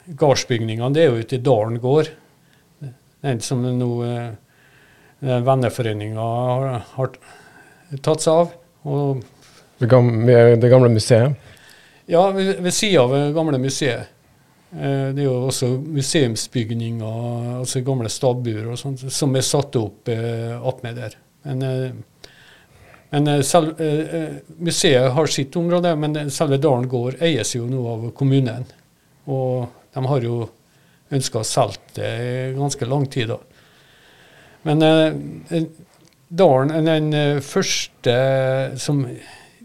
[0.06, 2.10] Gårdsbygningene det er jo ute i Dalen gård.
[3.22, 3.88] Den som nå
[5.20, 7.16] venneforeninga har, har,
[8.02, 8.52] tatt seg av.
[10.60, 11.34] det gamle museet?
[12.06, 14.12] Ja, ved, ved sida av det gamle museet.
[14.70, 17.06] Eh, det er jo også museumsbygninger,
[17.60, 21.16] altså gamle stabbuer og sånt, som er satt opp eh, attmed der.
[21.46, 22.28] Men, eh,
[23.14, 23.78] men selv,
[24.58, 28.66] museet har sitt område, men selve Dalen gård eies jo nå av kommunen.
[29.30, 30.40] Og de har jo
[31.14, 33.30] ønska å selge det i ganske lang tid.
[33.30, 33.38] da.
[34.66, 34.82] Men
[36.28, 38.18] Dalen, den første
[38.82, 39.06] som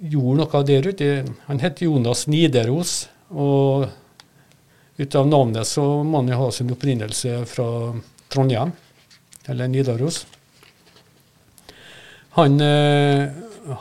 [0.02, 1.10] gjorde noe der ute.
[1.48, 3.06] Han het Jonas Nideros.
[3.32, 3.88] Og
[5.02, 7.68] ut av navnet så må han jo ha sin opprinnelse fra
[8.32, 8.74] Trondheim,
[9.50, 10.26] eller Nidaros.
[12.38, 13.32] Han eh,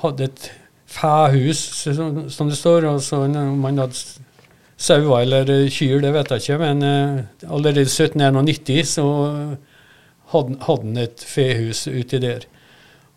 [0.03, 0.47] hadde et
[0.91, 1.61] fæhus,
[2.35, 2.89] som det står.
[2.89, 4.01] altså Om han hadde
[4.81, 9.05] sauer eller kyr, det vet jeg ikke, men eh, allerede i 1791 så
[10.33, 12.49] hadde, hadde han et fehus uti der.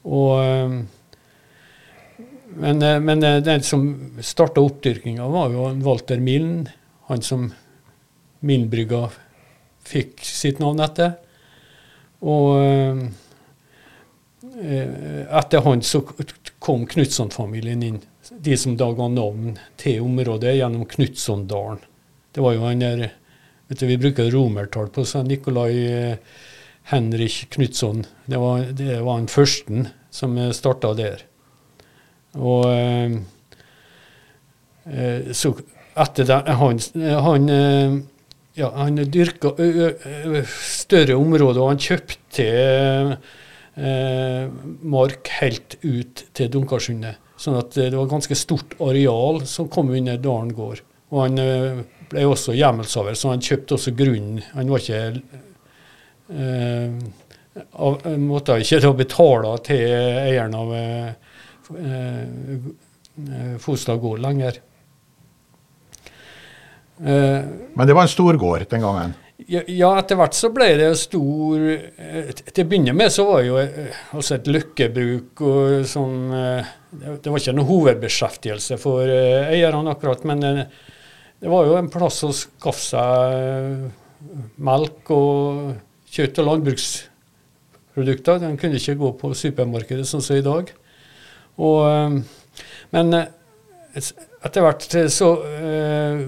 [0.03, 0.77] Og eh,
[2.55, 6.69] men, eh, men eh, den som starta oppdyrkinga, var jo Walter Millen.
[7.09, 7.53] Han som
[8.39, 9.09] Millenbrygga
[9.87, 11.15] fikk sitt navn etter.
[12.23, 13.03] Og eh,
[15.39, 16.03] etter han så
[16.63, 17.99] kom Knutson-familien inn.
[18.43, 21.81] De som da ga navn til området gjennom Knutsondalen.
[22.33, 23.03] Det var jo han der
[23.67, 26.17] vet du, Vi bruker romertall på så Nikolai
[26.89, 28.05] Henrik Knutson.
[28.25, 31.23] Det var, det var han første som starta der.
[32.39, 33.17] Og eh,
[34.89, 35.53] eh, så
[35.93, 36.79] etter det Han,
[37.25, 37.97] han, eh,
[38.57, 39.53] ja, han dyrka
[40.49, 42.47] større områder, og han kjøpte
[43.77, 44.47] eh,
[44.81, 47.21] mark helt ut til Dunkarsundet.
[47.37, 50.81] Sånn at det var ganske stort areal som kom under Dalen gård.
[51.13, 51.41] Og han
[52.09, 54.41] ble også hjemmelshaver, så han kjøpte også grunnen.
[54.53, 55.01] Han var ikke
[56.33, 56.95] eh,
[57.73, 60.73] av, måtte ikke betale til eieren av
[61.77, 62.73] eh,
[63.17, 64.53] Eh, eh, gård lenger.
[66.99, 67.41] Eh,
[67.73, 69.13] Men det var en stor gård den gangen?
[69.47, 71.57] Ja, etter hvert så ble det stor
[72.53, 73.57] Til å begynne med så var det jo
[74.15, 81.49] altså et lykkebruk og sånn Det var ikke noe hovedbeskjeftigelse for eierne akkurat, men det
[81.51, 85.73] var jo en plass å skaffe seg melk og
[86.13, 88.39] kjøtt og landbruksprodukter.
[88.45, 90.71] Den kunne ikke gå på supermarkedet sånn som i dag.
[91.61, 92.17] Og, eh,
[92.95, 94.09] men eh,
[94.43, 96.25] etter hvert så eh,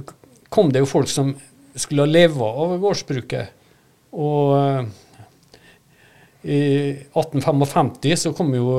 [0.54, 1.34] kom det jo folk som
[1.76, 3.64] skulle leve av gårdsbruket.
[4.16, 4.88] Og
[6.46, 6.60] i
[7.12, 8.78] 1855 så kom jo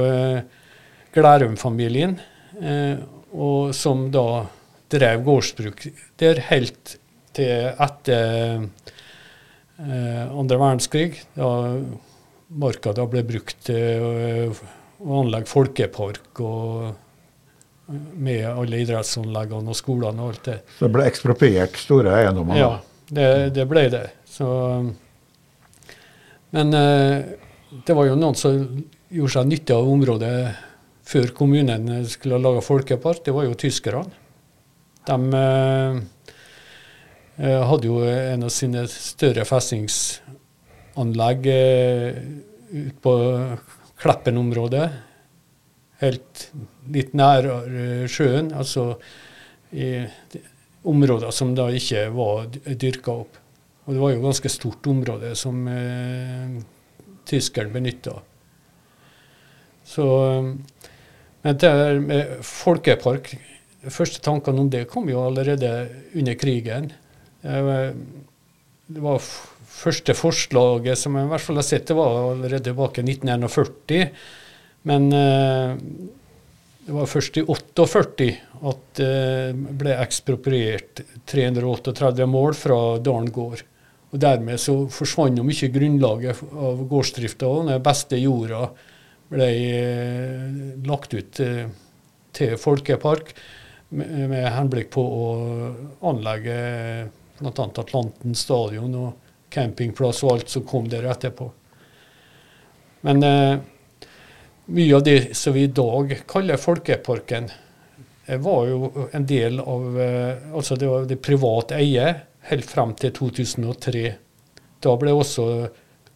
[1.12, 2.14] Glærum-familien,
[3.76, 4.24] som da
[4.94, 5.84] drev gårdsbruk
[6.22, 6.94] der helt
[7.36, 8.64] til etter
[9.76, 11.50] andre verdenskrig, da
[12.48, 14.56] marka da ble brukt til
[15.02, 16.94] og anlegge folkepark og
[18.18, 20.56] med alle idrettsanleggene og skolene og alt det.
[20.78, 22.56] Så det ble ekspropriert store eiendommer?
[22.58, 22.70] Ja,
[23.08, 24.06] det, det ble det.
[24.26, 24.46] Så,
[26.56, 27.16] men eh,
[27.86, 28.58] det var jo noen som
[29.06, 30.36] gjorde seg nytte av området
[31.06, 33.22] før kommunen skulle lage folkepark.
[33.24, 34.10] Det var jo tyskerne.
[35.06, 35.94] De eh,
[37.38, 42.18] eh, hadde jo en av sine større festningsanlegg eh,
[42.74, 43.14] ute på
[44.00, 44.90] Kleppen-området.
[45.96, 46.50] helt
[46.92, 48.98] litt nærere sjøen, altså
[49.72, 50.04] i
[50.86, 53.38] områder som da ikke var dyrka opp.
[53.86, 56.58] Og det var jo ganske stort område som eh,
[57.26, 58.18] tyskeren benytta.
[59.86, 60.06] Så
[61.42, 63.36] Men det med folkepark
[63.84, 66.88] De første tankene om det kom jo allerede under krigen.
[67.42, 69.20] Det var
[69.76, 74.12] første forslaget som jeg i hvert fall har sett, det var allerede tilbake i 1941.
[74.86, 75.76] Men eh,
[76.86, 78.28] det var først i 48
[78.70, 83.64] at det ble ekspropriert 338 mål fra Dalen gård.
[84.14, 87.48] Og Dermed så forsvant jo mye grunnlaget av gårdsdrifta.
[87.50, 88.68] Og den beste jorda
[89.32, 91.66] ble eh, lagt ut eh,
[92.36, 93.34] til folkepark
[93.96, 95.26] med henblikk på å
[96.10, 96.56] anlegge
[97.38, 97.52] bl.a.
[97.52, 99.25] Atlanten stadion og
[99.56, 101.48] campingplass og alt som kom der etterpå.
[103.08, 103.58] Men eh,
[104.76, 107.50] mye av det som vi i dag kaller Folkeparken,
[108.26, 112.08] var jo en del av eh, Altså det var det privat eie
[112.50, 114.06] helt frem til 2003.
[114.82, 115.46] Da ble også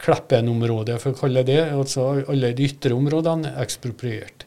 [0.01, 4.47] Kleppen-området, for å kalle det, altså alle de ytre områdene, ekspropriert.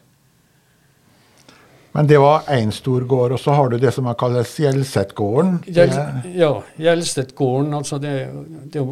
[1.94, 5.60] Men det var én stor gård, og så har du det som kalles Gjelsetgården?
[5.70, 5.92] Gjel,
[6.34, 6.50] ja,
[6.82, 7.70] Gjelsetgården.
[7.78, 8.14] Altså det,
[8.74, 8.82] det,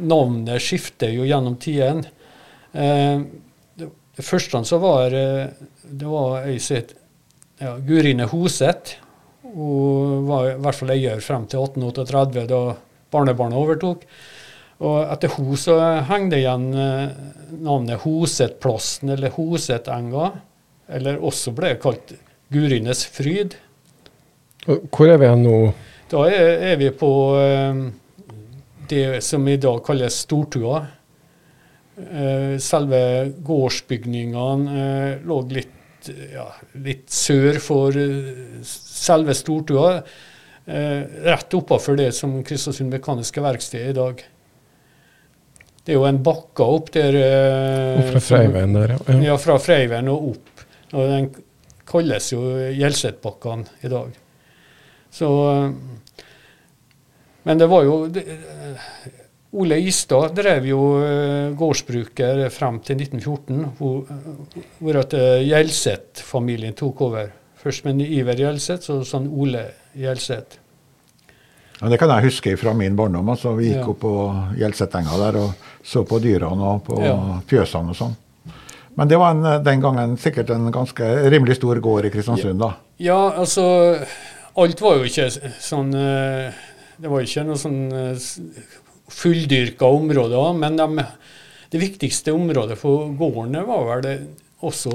[0.00, 2.08] navnet skifter jo gjennom tidene.
[2.72, 3.20] Eh,
[3.76, 6.96] det, det første så var det var ei som
[7.60, 8.96] ja, Gurine Hoseth.
[9.52, 12.62] Hun var i hvert fall eier frem til 1838, da
[13.12, 14.08] barnebarnet overtok.
[14.80, 15.76] Og etter henne så
[16.08, 17.24] henger det igjen eh,
[17.60, 20.30] navnet Hosetplassen eller Hosetenga.
[20.96, 22.16] Eller også ble det kalt
[22.52, 23.56] Gurines fryd.
[24.66, 25.56] Hvor er vi nå?
[26.10, 27.80] Da er, er vi på eh,
[28.90, 30.84] det som i dag kalles Stortua.
[31.96, 33.00] Eh, selve
[33.46, 35.72] gårdsbygningene eh, lå litt
[36.06, 36.44] ja,
[36.84, 37.96] litt sør for
[38.62, 39.96] selve stortua.
[40.66, 44.22] Rett oppafor det som Kristiansund Mekaniske Verksted er i dag.
[45.86, 47.14] Det er jo en bakke opp der.
[47.14, 49.18] Eh, fra Freiveien der, ja.
[49.22, 50.64] Ja, fra Freiveien og opp.
[50.90, 51.28] Og den
[51.86, 52.42] kalles jo
[52.74, 54.18] Gjelsetbakkene i dag.
[55.10, 55.28] Så
[57.46, 58.24] Men det var jo det,
[59.56, 60.80] Ole Istad drev jo
[61.56, 64.02] gårdsbruket gårdsbruker frem til 1914, hvor,
[64.82, 67.30] hvor at eh, Gjelseth-familien tok over.
[67.62, 69.62] Først med Iver Gjelseth, så sånn Ole
[69.96, 70.58] Gjelseth.
[71.80, 73.28] Ja, Det kan jeg huske fra min barndom.
[73.28, 73.88] altså Vi gikk ja.
[73.94, 74.12] opp på
[74.58, 77.16] Gjelsethenga der og så på dyrene og på ja.
[77.48, 78.16] fjøsene og sånn.
[78.96, 82.72] Men det var en, den gangen sikkert en ganske rimelig stor gård i Kristiansund, da?
[83.02, 83.66] Ja, altså
[84.56, 85.28] Alt var jo ikke
[85.60, 86.56] sånn eh,
[86.96, 87.80] Det var ikke noe sånn
[89.12, 91.04] fulldyrka område, Men de,
[91.70, 94.16] det viktigste området for gårdene var vel det,
[94.64, 94.92] også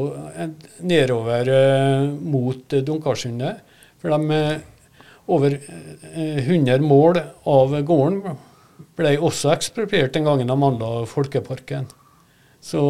[0.87, 3.61] nedover eh, mot Dunkarsundet.
[4.01, 4.61] For de eh,
[5.31, 5.57] over
[6.15, 8.37] 100 eh, mål av gården
[8.97, 11.87] ble også ekspropriert den gangen de anla Folkeparken.
[12.61, 12.81] Så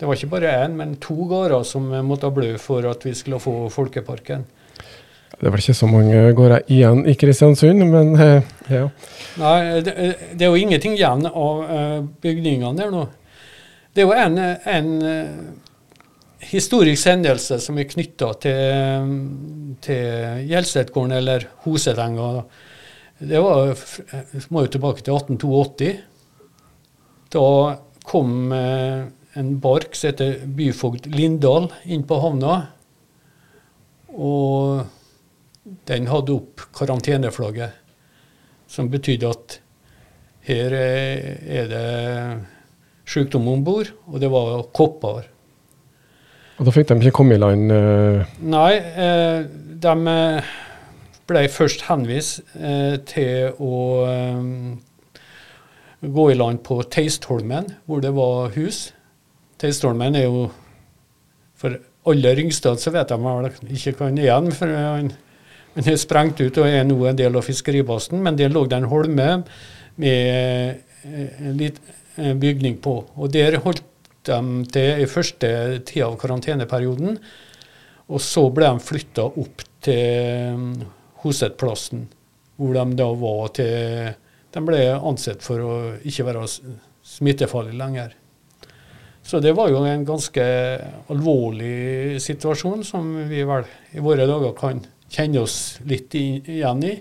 [0.00, 3.38] det var ikke bare én, men to gårder som måtte blø for at vi skulle
[3.42, 4.44] få Folkeparken.
[5.34, 8.86] Det er vel ikke så mange gårder igjen i Kristiansund, men eh, ja.
[9.40, 9.94] Nei, det,
[10.32, 13.04] det, er jo ingenting igjen av uh, bygningene der nå.
[13.94, 14.38] Det er jo en,
[14.74, 15.88] en uh,
[16.50, 19.10] historisk hendelse som er knytta til,
[19.82, 22.30] til Gjelsetgården, eller Hosetenga.
[23.18, 23.74] Det var,
[24.50, 25.92] må jo tilbake til 1882.
[27.34, 27.46] Da
[28.06, 28.50] kom
[29.38, 32.56] en bark som heter byfogd Lindahl, inn på havna.
[34.14, 34.84] Og
[35.88, 37.74] den hadde opp karanteneflagget,
[38.70, 39.58] som betydde at
[40.44, 41.86] her er det
[43.08, 45.30] sykdom om bord, og det var kopper.
[46.58, 47.72] Og Da fikk de ikke komme i land?
[47.72, 48.22] Uh...
[48.46, 49.46] Nei, eh,
[49.84, 50.52] de eh,
[51.28, 54.44] ble først henvist eh, til å eh,
[56.04, 58.92] gå i land på Teistholmen, hvor det var hus.
[59.64, 60.46] Teistholmen er jo
[61.56, 61.78] For
[62.10, 64.50] aller yngste så vet de vel ikke hva han er igjen.
[64.52, 65.14] for han
[65.74, 68.20] det er sprengt ut og er nå en del av fiskeribasen.
[68.22, 69.28] Men der lå det en holme
[69.98, 73.00] med eh, en liten bygning på.
[73.18, 73.82] Og der holdt
[74.24, 74.38] de
[74.72, 75.50] til i første
[75.88, 77.18] tida av karanteneperioden.
[78.06, 80.84] Og så ble de flytta opp til mm,
[81.24, 82.06] Hosetplassen,
[82.60, 84.12] hvor de da var til
[84.54, 85.72] De ble ansett for å
[86.06, 86.44] ikke være
[87.02, 88.12] smittefarlige lenger.
[89.24, 90.44] Så det var jo en ganske
[91.08, 93.64] alvorlig situasjon som vi vel
[93.96, 96.92] i våre dager kan kjenne oss litt igjen i.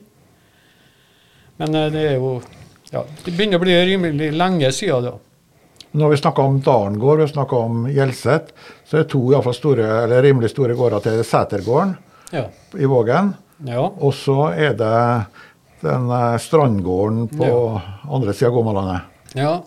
[1.60, 2.38] Men eh, det er jo
[2.94, 5.14] ja, Det begynner å bli rimelig lenge siden da.
[5.94, 8.54] Når vi snakker om Dalengård og snakker om Hjelset,
[8.88, 11.96] så er det to store, eller rimelig store gårder til Sætergården
[12.34, 12.48] Ja.
[12.80, 13.34] i Vågen.
[13.68, 13.84] ja.
[14.00, 15.26] Og så er det
[15.84, 19.02] den eh, strandgården på andre sida av Gomalandet.
[19.36, 19.62] Ja,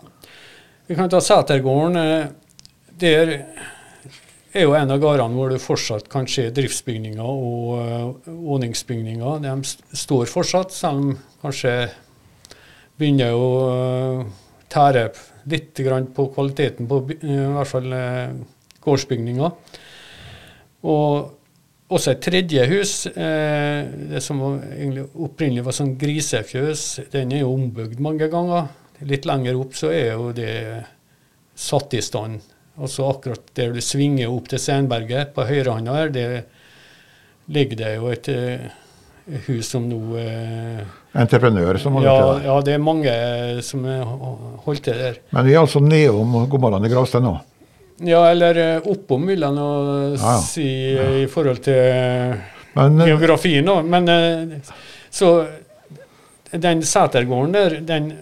[0.86, 1.96] vi kan ta Sætergården.
[2.96, 7.76] Eh, Der er jo en av gårdene hvor det fortsatt kan skje driftsbygninger og
[8.26, 9.24] åningsbygninger.
[9.36, 9.38] våningsbygninger.
[9.44, 11.90] De står fortsatt, selv om kanskje
[12.96, 14.26] begynner å eh,
[14.72, 15.10] tære
[15.52, 15.78] litt
[16.14, 18.32] på kvaliteten på eh, i hvert fall eh,
[18.80, 19.50] gårdsbygninger.
[20.86, 23.84] Og også et tredje hus, eh,
[24.14, 28.70] det som opprinnelig var sånn grisefjøs, den er jo ombygd mange ganger.
[29.06, 30.56] Litt lenger opp så er jo det
[31.56, 32.40] satt i stand.
[32.76, 36.26] Altså akkurat der du svinger opp til Senberget, på høyrehånda her, det
[37.48, 38.66] ligger det jo et eh,
[39.46, 40.82] hus som nå eh,
[41.16, 42.46] Entreprenør som holder ja, til der.
[42.50, 43.14] ja, det er mange
[43.64, 43.84] som
[44.66, 45.20] holder til der.
[45.32, 47.32] Men vi er altså nedom i gravsted nå.
[48.04, 49.68] Ja, eller eh, oppom, vil jeg nå
[50.12, 50.36] Ja, ja.
[50.44, 50.66] si
[50.98, 51.06] ja.
[51.22, 52.36] i forhold til
[52.76, 53.64] Men eh, geografien.
[53.64, 53.80] da.
[53.82, 54.60] Men
[55.10, 55.32] så
[56.52, 58.12] den setergården der, den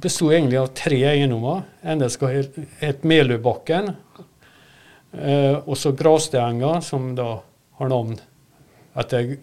[0.00, 1.62] besto egentlig av tre eiendommer.
[1.84, 3.96] ene skal het- het Meløbakken,
[5.14, 7.40] eh, og så Gravsteenga, som da
[7.78, 8.18] har navn
[8.96, 9.38] etter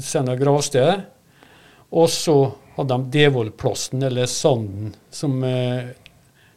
[0.00, 1.04] Senna gravsted.
[1.92, 5.84] Og så hadde de Devoldplassen, eller Sanden, som eh,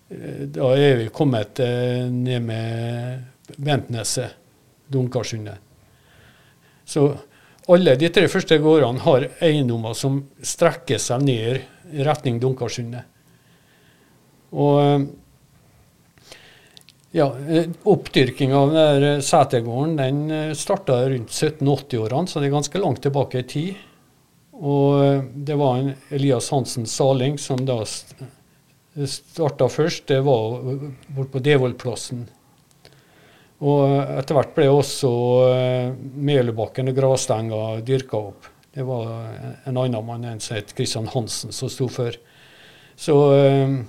[0.09, 3.23] Da er vi kommet eh, ned med
[3.59, 4.31] Ventneset,
[4.89, 5.57] Dunkarsundet.
[6.85, 7.17] Så
[7.67, 11.59] alle de tre første gårdene har eiendommer som strekker seg ned
[11.91, 13.03] i retning Dunkarsundet.
[14.51, 15.07] Og eh,
[17.17, 17.27] ja,
[17.83, 23.47] Oppdyrkinga av den eh, den starta rundt 1780-årene, så det er ganske langt tilbake i
[23.47, 23.83] tid.
[24.57, 27.83] Og eh, det var en Elias Hansen Saling som da
[29.07, 30.07] starta først.
[30.07, 30.59] Det var
[31.07, 32.27] borte på Devoldplassen.
[33.65, 33.89] Og
[34.19, 35.09] etter hvert ble også
[35.49, 35.91] eh,
[36.29, 38.49] Meløbakken og Grastenga dyrka opp.
[38.77, 39.07] Det var
[39.65, 42.13] en annen mann enn som het Christian Hansen som sto for.
[42.97, 43.79] Så eh, eh,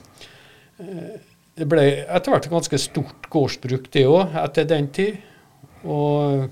[0.79, 5.19] det ble etter hvert et ganske stort gårdsbruk, det òg, etter den tid.
[5.89, 6.47] Og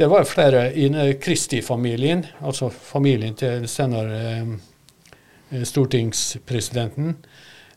[0.00, 0.88] det var flere i
[1.20, 7.16] Kristi-familien, altså familien til senere eh, stortingspresidenten.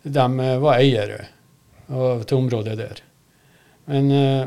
[0.03, 1.26] De eh, var eiere
[2.24, 3.01] til området der.
[3.91, 4.45] Men eh,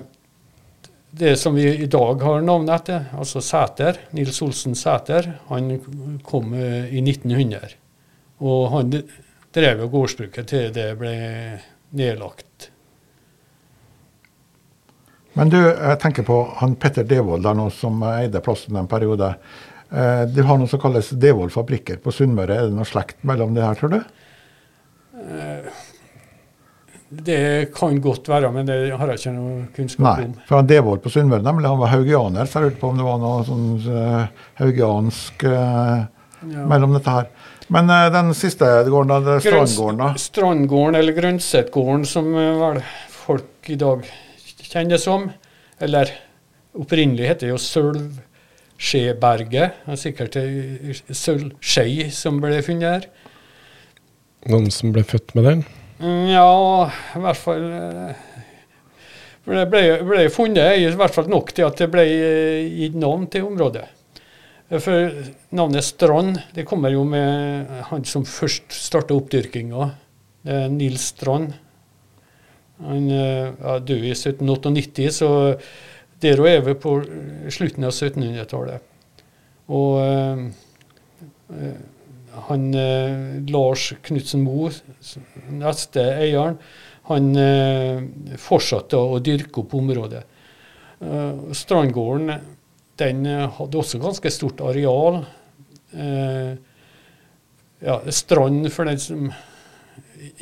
[1.16, 5.76] det som vi i dag har navnet etter, altså Sæter, Nils Olsen Sæter, han
[6.24, 7.76] kom i 1900.
[8.40, 8.96] Og han
[9.56, 11.12] drev jo gårdsbruket til det ble
[11.96, 12.70] nedlagt.
[15.36, 19.34] Men du, jeg tenker på han Petter Devold der nå, som eide plassen en periode.
[19.92, 22.56] Eh, Du har noe som kalles Devold fabrikker på Sunnmøre.
[22.56, 24.00] Er det noe slekt mellom de her, tror du?
[27.08, 30.24] Det kan godt være, men det har jeg ikke noe kunnskap Nei.
[30.26, 30.32] om.
[30.48, 33.06] For han Devold på Sunnmøre nemlig, han var haugianer, så jeg lurte på om det
[33.06, 36.04] var noe sånn eh, haugiansk eh,
[36.46, 36.66] Ja.
[36.68, 37.28] mellom dette her.
[37.72, 40.08] Men uh, den siste gården, da, det er Strandgården, da.
[40.22, 42.78] Strandgården, eller Grønsetgården, som eh, vel
[43.10, 43.98] folk i dag
[44.62, 45.22] kjenner som.
[45.82, 46.06] Eller
[46.76, 49.68] opprinnelig heter det jo Sølvskjeberget.
[49.88, 50.34] Er sikkert
[51.10, 53.04] sølvskei som ble funnet her.
[54.46, 55.64] Noen som ble født med den?
[55.98, 56.50] Mm, Ja,
[57.16, 58.14] i hvert fall eh,
[59.46, 63.26] Det ble, ble funnet i hvert fall nok til at det ble eh, gitt navn
[63.32, 63.84] til området.
[64.66, 65.12] For
[65.54, 69.90] navnet Strand det kommer jo med han som først starta oppdyrkinga.
[70.72, 71.52] Nils Strand.
[72.84, 75.28] Han eh, ja, døde i 1798, så
[76.20, 76.92] der òg er vi på
[77.52, 78.90] slutten av 1700-tallet.
[79.72, 81.78] Og eh,
[82.46, 82.66] han
[83.48, 84.68] Lars Knutsen Moe,
[85.56, 86.58] neste eieren,
[87.06, 88.02] han eh,
[88.40, 90.24] fortsatte å dyrke opp området.
[91.00, 92.32] Eh, Strandgården
[93.00, 95.20] den eh, hadde også ganske stort areal.
[95.92, 96.56] Eh,
[97.86, 99.28] ja, strand, for den som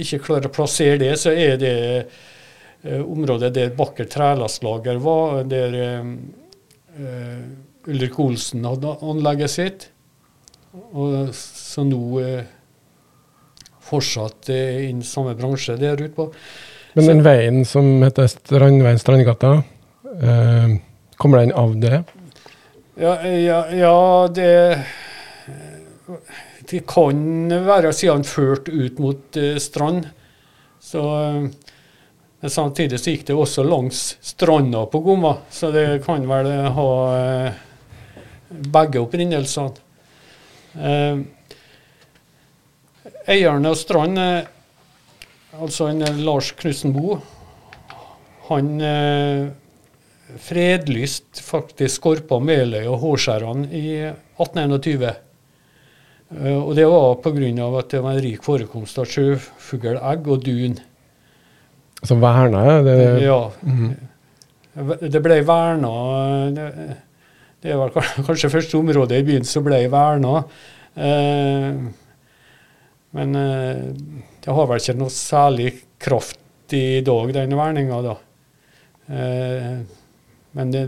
[0.00, 5.78] ikke klarer å plassere det, så er det eh, området der Bakker trelastlager var, der
[5.80, 6.12] eh,
[6.98, 7.44] eh,
[7.90, 9.88] Ulrik Olsen hadde anlegget sitt.
[10.94, 12.46] Og så nå eh,
[13.84, 16.30] fortsatt eh, innen samme bransje der ute på.
[16.94, 19.57] Men den veien som heter Strandveien Strandgata,
[20.14, 20.76] eh,
[21.18, 22.05] kommer den av det?
[22.95, 24.84] Ja, ja, ja det
[26.70, 30.07] Det kan være siden han førte ut mot uh, strand.
[30.80, 31.47] Så eh,
[32.40, 36.90] Men samtidig så gikk det også langs stranda på Gomma, så det kan vel ha
[37.16, 37.62] eh,
[38.51, 39.72] begge opprinnelsene.
[40.76, 41.22] Eh,
[43.32, 44.45] eierne av Strand eh,
[45.57, 47.16] altså en Lars Knutsen Boe,
[48.51, 49.49] han eh,
[50.41, 55.12] fredlyst faktisk Skorpa, Meløy og Håskjærene i 1821.
[56.35, 57.78] Eh, og det var pga.
[57.78, 60.78] at det var en rik forekomst av sjøfuglegg og dun.
[62.05, 62.82] Som verna ja?
[62.82, 63.51] det Ja.
[63.62, 63.95] Mhm.
[64.74, 66.97] Det ble verna det,
[67.62, 67.93] det var
[68.26, 70.45] kanskje første område i byen som ble verna.
[70.95, 71.74] Eh,
[73.14, 73.85] men eh,
[74.43, 75.70] det har vel ikke noe særlig
[76.03, 78.14] kraft i dag, den verninga, da.
[79.14, 79.70] Eh,
[80.55, 80.84] men det,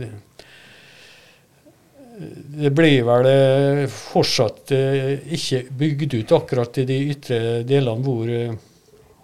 [2.56, 8.30] det blir vel eh, fortsatt eh, ikke bygd ut akkurat i de ytre delene hvor
[8.32, 8.54] eh,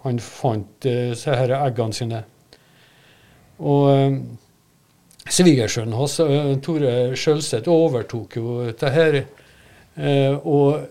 [0.03, 2.19] han fant disse her eggene sine.
[3.63, 4.17] Og
[5.31, 6.17] svigersønnen hans,
[6.65, 9.15] Tore Sjølseth, overtok jo dette her.
[10.43, 10.81] Og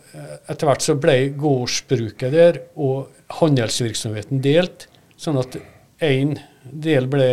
[0.48, 4.86] etter hvert så ble gårdsbruket der og handelsvirksomheten delt,
[5.20, 5.60] sånn at
[6.00, 6.38] én
[6.70, 7.28] del ble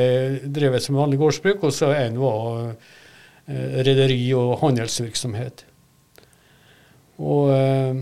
[0.45, 5.65] drevet som vanlig gårdsbruk, og så en var eh, rederi og handelsvirksomhet.
[7.19, 8.01] Og eh,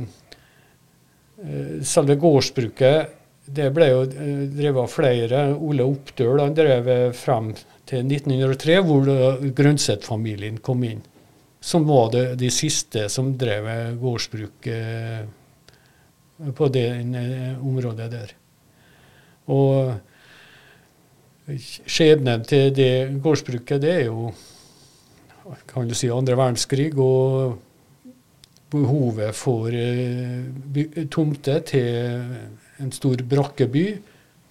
[1.44, 3.16] eh, selve gårdsbruket
[3.48, 5.44] det ble jo drevet av flere.
[5.56, 7.54] Ole Oppdøl han drev frem
[7.88, 9.08] til 1903, hvor
[9.56, 11.00] Grønseth-familien kom inn.
[11.64, 13.70] Som var det, de siste som drev
[14.02, 14.68] gårdsbruk
[16.60, 16.90] på det
[17.64, 18.36] området der.
[19.56, 19.96] Og
[21.56, 22.92] skjebnen til det
[23.24, 24.32] gårdsbruket, det er jo
[25.68, 27.58] kan du si andre verdenskrig og
[28.72, 32.24] behovet for eh, tomter til
[32.84, 33.88] en stor brakkeby,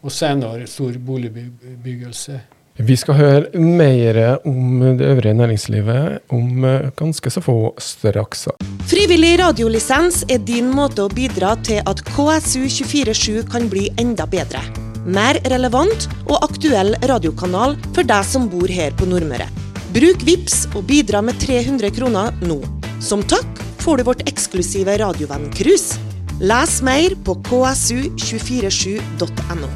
[0.07, 2.41] og senere stor boligbyggelse.
[2.77, 8.49] Vi skal høre mer om det øvrige næringslivet om eh, ganske så få straks.
[8.87, 14.86] Frivillig radiolisens er din måte å bidra til at KSU247 kan bli enda bedre.
[15.07, 19.47] Mer relevant og aktuell radiokanal for deg som bor her på Nordmøre.
[19.95, 22.59] Bruk VIPS og bidra med 300 kroner nå.
[22.99, 23.47] Som takk
[23.85, 25.95] får du vårt eksklusive radiovenn-cruise.
[26.43, 29.69] Les mer på ksu247.no.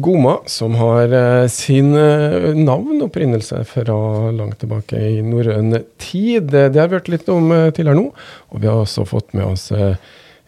[0.00, 6.48] Goma, som har eh, sin eh, navn opprinnelse fra langt tilbake i norrøn tid.
[6.52, 8.08] Det har vi hørt litt om eh, tidligere nå,
[8.52, 9.96] og vi har også fått med oss eh,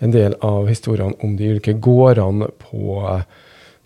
[0.01, 3.23] en del av historiene om de ulike gårdene på eh,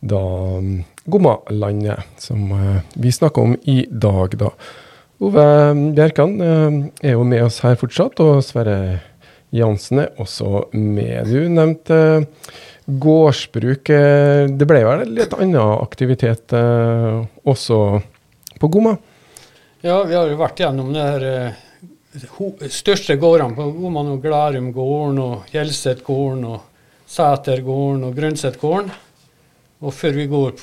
[0.05, 0.21] da
[0.61, 4.51] mm, Gommalandet, som eh, vi snakker om i dag, da.
[5.25, 5.47] Ove
[5.95, 6.79] Bjerkan eh,
[7.09, 9.01] er jo med oss her fortsatt, og Sverre
[9.55, 11.31] Jansen er også med.
[11.31, 12.27] Du nevnte eh,
[12.85, 13.93] gårdsbruk.
[13.95, 17.81] eh, Det ble vel litt annen aktivitet også
[18.61, 18.97] på Gomma?
[19.85, 25.51] Ja, vi har jo vært gjennom det her største gårdene på Goman og Glærumgården og
[25.53, 26.63] Gjelsetgården og
[27.11, 28.93] Sætergården og Grønsetgården.
[29.83, 30.55] Og før vi går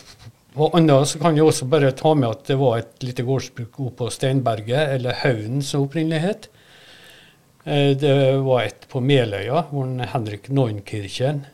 [0.55, 3.79] på andre, så kan jeg også bare ta med at det var et lite gårdsbruk
[3.79, 6.49] oppe på Steinberget, eller Haugen som opprinnelig het.
[7.65, 11.45] Eh, Det var et på Meløya, hvor Henrik Neunkirchen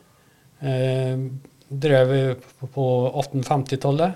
[0.62, 1.18] eh,
[1.68, 2.40] drev
[2.74, 4.14] på 1850-tallet.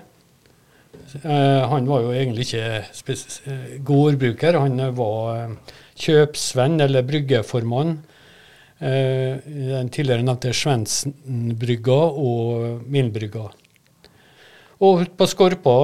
[1.22, 5.56] Eh, han var jo egentlig ikke gårdbruker, han var
[5.94, 7.98] kjøpsvenn eller bryggeformann
[8.82, 13.44] den tidligere nevnte Svendsen-brygga og Milbrygga.
[14.82, 15.74] Og på Skorpa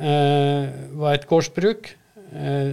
[0.00, 1.90] eh, var et gårdsbruk.
[2.32, 2.70] Eh,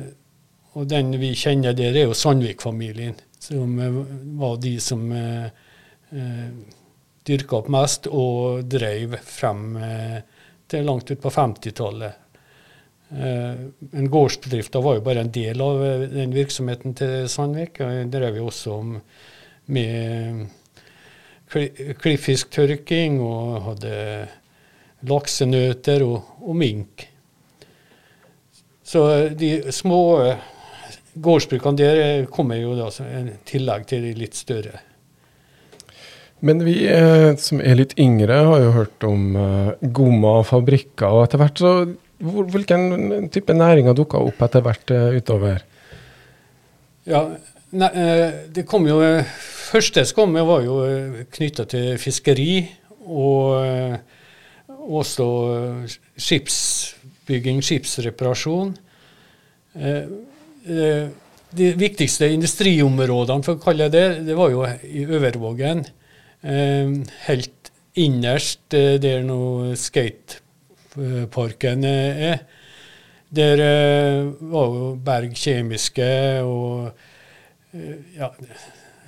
[0.74, 3.98] og den vi kjenner der, er jo Sandvik-familien, som eh,
[4.40, 5.50] var de som eh,
[6.16, 6.48] eh,
[7.28, 10.18] dyrka opp mest og drev frem eh,
[10.72, 12.16] til langt ut på 50-tallet.
[13.14, 17.84] Eh, men gårdsbedrifta var jo bare en del av eh, den virksomheten til Sandvik.
[17.84, 18.98] og drev jo også om-
[19.72, 20.47] med
[21.51, 23.97] kli- klippfisktørking og hadde
[25.07, 27.07] laksenøter og, og mink.
[28.84, 29.05] Så
[29.38, 30.01] de små
[31.14, 34.82] gårdsbrukene der kommer jo da som en tillegg til de litt større.
[36.43, 41.07] Men vi eh, som er litt yngre, har jo hørt om eh, Gomma og fabrikker.
[41.07, 41.72] Og etter hvert så
[42.24, 45.64] hvor, Hvilken type næringer dukka opp etter hvert eh, utover?
[47.07, 47.24] Ja,
[47.74, 49.26] ne, eh, det kom jo eh,
[49.74, 50.76] første som kom, var jo
[51.34, 52.68] knytta til fiskeri
[53.04, 53.98] og eh,
[54.84, 55.84] også eh,
[56.20, 58.78] skipsbygging, skipsreparasjon.
[59.80, 60.04] Eh,
[60.70, 61.08] eh,
[61.54, 65.86] De viktigste industriområdene, for å kalle det det, var jo i Øvervågen.
[66.42, 66.90] Eh,
[67.28, 72.40] Helt innerst eh, der nå skateparken eh, er.
[73.34, 76.92] Der eh, var jo Berg Kjemiske og eh,
[78.16, 78.30] ja,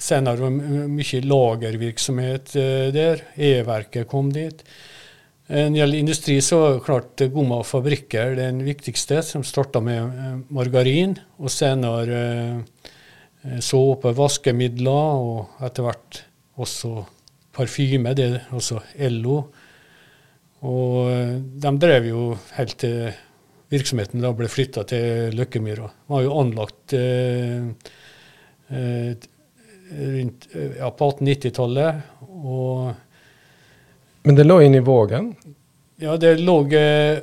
[0.01, 3.23] senere var det mye lagervirksomhet eh, der.
[3.35, 4.63] E-verket kom dit.
[5.47, 9.81] Eh, når det gjelder industri, så er det klart Gomma fabrikker den viktigste, som starta
[9.83, 12.63] med margarin, og senere
[13.61, 16.23] såpe, vaskemidler, og etter hvert
[16.57, 17.03] også
[17.53, 19.43] parfyme, det er også Ello.
[20.65, 21.11] Og
[21.61, 22.23] de drev jo
[22.55, 23.13] helt til
[23.73, 25.87] virksomheten da ble flytta til Løkkemyra.
[25.89, 28.03] Den var jo anlagt eh, eh,
[28.69, 30.47] rundt,
[30.79, 31.95] ja, på 1890-tallet.
[34.25, 35.35] Men det lå inne i Vågen?
[36.01, 37.19] Ja, det lå eh,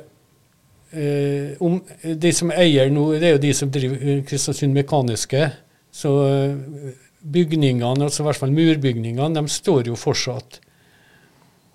[1.59, 5.49] om, De som eier nå, det er jo de som driver Kristiansund Mekaniske.
[5.93, 6.55] Så eh,
[7.23, 10.61] bygningene, altså i hvert fall murbygningene, de står jo fortsatt.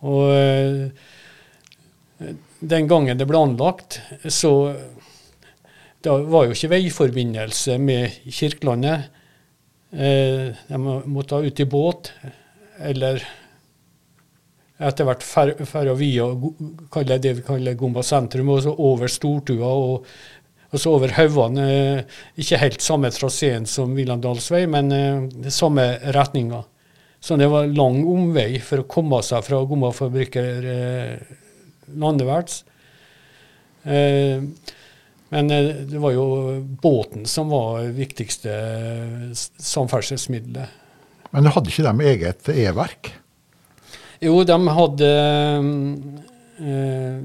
[0.08, 0.88] Og eh,
[2.58, 4.72] den gangen det ble anlagt, så
[6.02, 9.12] det var jo ikke veiforbindelse med Kirkelandet.
[9.90, 10.78] Eh, de
[11.08, 12.12] måtte ut i båt,
[12.84, 13.22] eller
[14.78, 16.28] etter hvert ferda via
[17.18, 20.06] det vi kaller Gomba sentrum, og så over Stortua og,
[20.68, 21.58] og så over Haugan.
[22.38, 26.62] Ikke helt samme traseen som Vilandalsvei, men eh, samme retninga.
[27.20, 31.36] Så det var lang omvei for å komme seg fra Gommafabrikker eh,
[31.98, 32.62] landeverts.
[33.82, 34.44] Eh,
[35.28, 36.26] men eh, det var jo
[36.82, 38.52] båten som var viktigste
[39.34, 40.76] samferdselsmiddelet.
[41.30, 43.12] Men hadde ikke de eget e-verk?
[44.24, 45.10] Jo, de hadde
[46.64, 47.18] eh,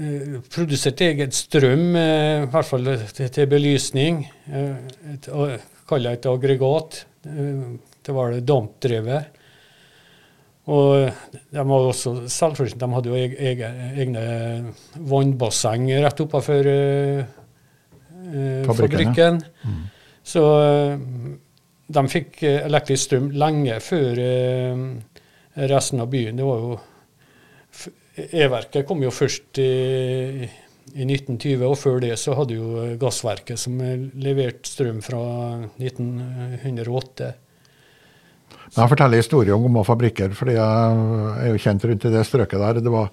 [0.00, 4.24] eh, produsert eget strøm, i hvert fall til, belysning.
[4.50, 7.04] Et, det et aggregat.
[7.20, 9.39] Det var det dampdrevet.
[10.68, 14.24] Og de, var også de hadde jo egne, egne
[15.08, 17.24] vannbasseng rett oppafor uh,
[18.68, 19.40] fabrikken.
[19.64, 19.80] Mm.
[20.22, 20.44] Så
[21.90, 24.20] de fikk elektrisk strøm lenge før
[25.72, 26.36] resten av byen.
[26.38, 26.76] Det var jo
[28.28, 30.46] E-verket kom jo først i,
[30.94, 33.78] i 1920, og før det så hadde jo gassverket som
[34.20, 35.22] leverte strøm fra
[35.78, 37.30] 1908.
[38.70, 40.98] Jeg forteller historier om Gomma fabrikker, fordi jeg
[41.42, 42.82] er jo kjent rundt i det strøket der.
[42.84, 43.08] Det var,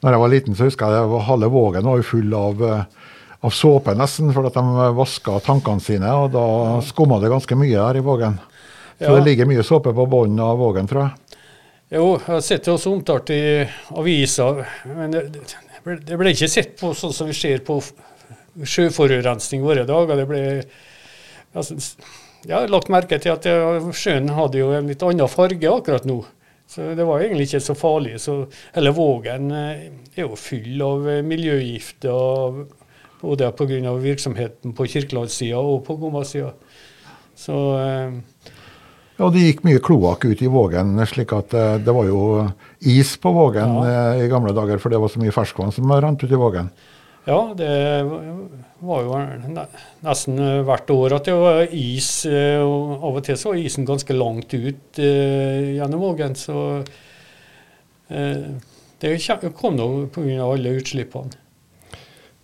[0.00, 3.10] når jeg var liten, så husker jeg at halve Vågen var jo full av, eh,
[3.44, 6.14] av såpe, nesten, for at de vaska tankene sine.
[6.16, 6.46] Og da
[6.86, 8.38] skumma det ganske mye her i Vågen.
[8.96, 9.18] Så ja.
[9.18, 11.36] det ligger mye såpe på bunnen av Vågen, tror jeg.
[11.92, 13.42] Jo, jeg har sett det også omtalt i
[14.00, 14.62] aviser.
[14.96, 15.26] Men det,
[16.08, 17.82] det ble ikke sett på sånn som vi ser på
[18.64, 20.22] sjøforurensning våre dager.
[20.22, 20.42] Det ble
[21.52, 21.76] altså,
[22.46, 23.46] jeg har lagt merke til at
[23.94, 26.22] sjøen hadde jo en litt annen farge akkurat nå.
[26.72, 28.14] Så det var egentlig ikke så farlig.
[28.22, 28.36] Så,
[28.72, 32.62] eller Vågen eh, er jo full av eh, miljøgifter,
[33.20, 33.92] både pga.
[34.00, 36.54] virksomheten på Kirkelandssida og på Gomma-sida.
[37.36, 38.16] Så eh,
[39.18, 41.52] ja, det gikk mye kloakk ut i Vågen, slik at
[41.84, 42.22] det var jo
[42.80, 44.06] is på Vågen ja.
[44.16, 46.72] i gamle dager, for det var så mye ferskvann som rant ut i Vågen.
[47.24, 48.02] Ja, det
[48.82, 49.18] var jo
[50.02, 52.10] nesten hvert år at det var is.
[52.26, 56.34] Eh, og Av og til så var isen ganske langt ut eh, gjennom Vågen.
[56.34, 56.56] Så
[58.10, 58.48] eh,
[59.02, 59.14] det
[59.54, 60.42] kom nå pga.
[60.42, 61.38] alle utslippene.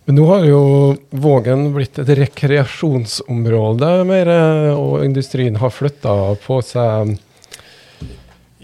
[0.07, 0.61] Men nå har jo
[1.11, 4.31] Vågen blitt et rekreasjonsområde mer,
[4.73, 7.17] og industrien har flytta på seg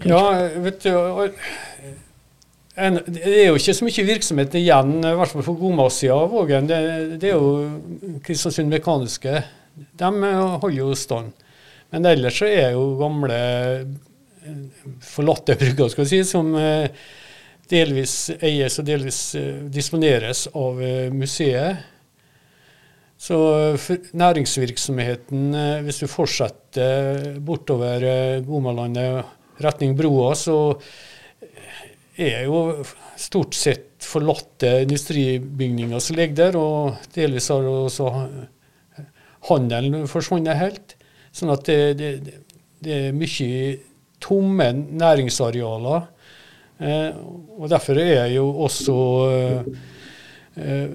[0.02, 0.24] Ja,
[0.64, 0.90] vet du
[2.76, 6.32] en, det er jo ikke så mye virksomhet igjen, i hvert fall for Gomasida av
[6.34, 6.68] Vågen.
[6.68, 6.80] Det,
[7.22, 9.40] det, er jo Kristiansund Mekaniske.
[9.96, 10.10] De
[10.60, 11.32] holder jo stand.
[11.94, 13.38] Men ellers så er jo gamle
[15.02, 16.88] forlatte brygger, skal vi si, som eh,
[17.70, 21.92] delvis eies og delvis eh, disponeres av eh, museet.
[23.16, 23.36] Så
[24.12, 25.54] næringsvirksomheten,
[25.86, 28.04] hvis du fortsetter bortover
[28.44, 30.74] Gomalandet retning broa, så
[32.16, 32.84] er jo
[33.20, 38.12] stort sett forlatte industribygninger som ligger der, og delvis har også
[39.50, 40.96] handelen forsvunnet helt.
[41.36, 42.38] Sånn at det, det,
[42.82, 43.76] det er mye
[44.22, 46.06] tomme næringsarealer.
[46.76, 47.16] Eh,
[47.56, 48.96] og derfor er jo også
[50.60, 50.90] eh,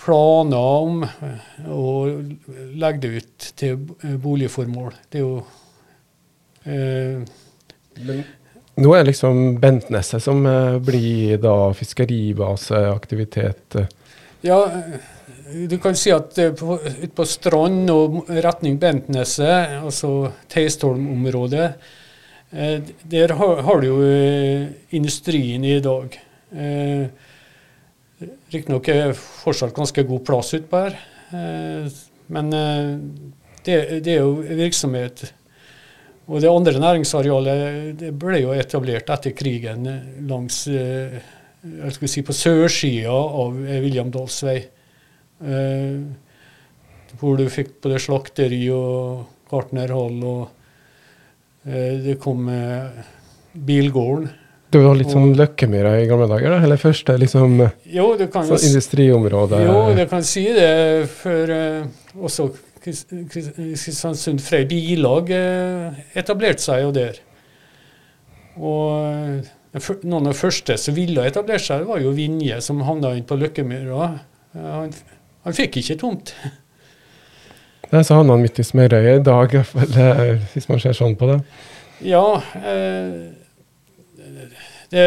[0.00, 0.56] planer
[0.86, 1.02] om
[1.72, 1.84] å
[2.76, 3.76] legge det ut til
[4.22, 4.94] boligformål.
[5.10, 5.36] Det er jo
[6.64, 7.24] eh,
[8.76, 13.76] nå er det liksom Bentneset som uh, blir da fiskeribaseaktivitet.
[14.46, 14.58] Ja,
[15.68, 21.70] du kan si at på, ut på Strand og retning Bentneset, altså Teistholm-området,
[23.10, 23.96] der har, du jo
[24.94, 26.14] industrien i dag.
[28.52, 30.94] Riktignok er fortsatt ganske god plass utpå her,
[32.32, 32.52] men
[33.66, 35.24] det, det, er jo virksomhet
[36.26, 39.86] Og det andre næringsarealet det ble jo etablert etter krigen
[40.26, 41.20] langs eh,
[41.66, 44.56] jeg skal si på sørsida av Williamdalsvei.
[45.46, 45.98] Eh,
[47.20, 53.06] hvor du fikk både slakteri og gartnerhall, og eh, det kom eh,
[53.52, 54.28] bilgården.
[54.76, 56.56] Det var litt sånn Løkkemyra i gamle dager?
[56.56, 56.62] da?
[56.66, 59.60] Eller første liksom Jo, sånn industriområde?
[59.62, 61.06] Jo, det kan si det.
[61.22, 61.86] For uh,
[62.18, 62.48] også
[62.86, 67.18] Kristiansund Frei Bilag uh, etablerte seg jo der.
[68.56, 69.42] Og
[69.76, 73.26] eh, noen av de første som ville etablere seg, var jo Vinje, som havna inn
[73.28, 74.06] på Løkkemyra.
[74.56, 74.94] Han,
[75.44, 76.32] han fikk ikke tomt.
[77.86, 81.14] Det sa så havna han midt i smørøyet i dag, eh, hvis man ser sånn
[81.18, 81.36] på det.
[82.02, 82.24] Ja,
[82.58, 83.28] eh,
[84.90, 85.04] det,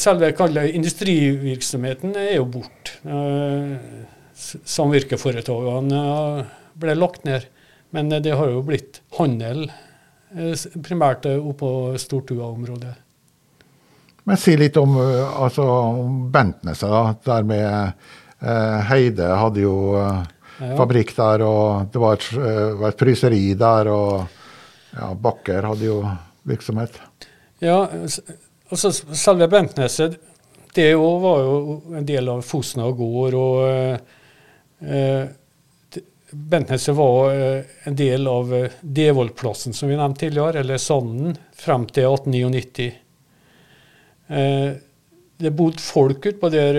[0.00, 0.30] selve
[0.70, 2.96] industrivirksomheten er jo borte.
[3.04, 3.76] Eh,
[4.40, 6.00] Samvirkeforetakene
[6.40, 7.46] eh, ble lagt ned.
[7.94, 9.64] Men det har jo blitt handel,
[10.36, 12.92] eh, primært eh, oppå Stortua-området.
[14.28, 17.14] Men si litt om, altså, om Bentneset, da.
[17.24, 17.66] Der med
[18.42, 20.20] eh, Heide hadde jo eh,
[20.60, 20.74] Ja.
[20.76, 24.26] fabrikk der, og det var et, eh, var et fryseri der, og
[24.92, 26.02] ja, Bakker hadde jo
[26.44, 26.98] virksomhet.
[27.64, 27.78] Ja,
[28.70, 30.18] altså selve Bentneset,
[30.76, 33.34] det var jo en del av Fosna gård.
[33.34, 33.98] og eh,
[34.84, 35.24] eh,
[36.32, 41.86] Bentneset var eh, en del av eh, Devoldplassen, som vi nevnte tidligere, eller Sanden, frem
[41.90, 42.86] til 1899.
[44.30, 44.70] Eh,
[45.40, 46.76] det bodde folk utpå der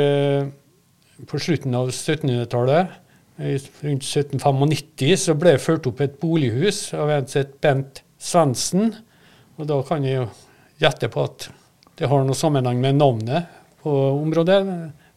[1.27, 2.99] på slutten av 1700-tallet.
[3.41, 8.93] Rundt 1795 så ble det ført opp et bolighus av en som het Bent Svendsen.
[9.57, 10.27] Og da kan jeg jo
[10.83, 11.49] gjette på at
[11.97, 13.49] det har noe sammenheng med navnet
[13.81, 14.61] på området.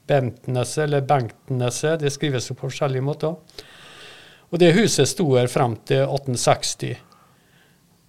[0.08, 3.36] Bentneset eller Bengtneset, det skrives jo på forskjellige måter.
[4.54, 6.94] Og det huset sto her frem til 1860.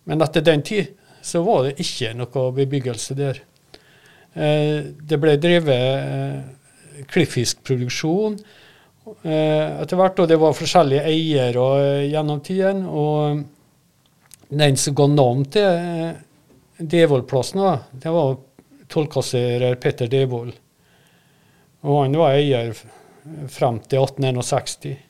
[0.05, 0.91] Men etter den tid
[1.25, 3.39] så var det ikke noe bebyggelse der.
[4.37, 12.03] Eh, det ble drevet eh, klippfiskproduksjon eh, etter hvert, og det var forskjellige eiere eh,
[12.11, 12.85] gjennom tiden.
[12.85, 13.41] Og
[14.53, 16.21] den som ga navn til eh,
[16.77, 17.65] Devoldplassen,
[17.97, 18.37] det var
[18.93, 20.53] tollkasserer Petter Devold.
[21.89, 22.77] Og han var eier
[23.49, 25.04] frem til 1861.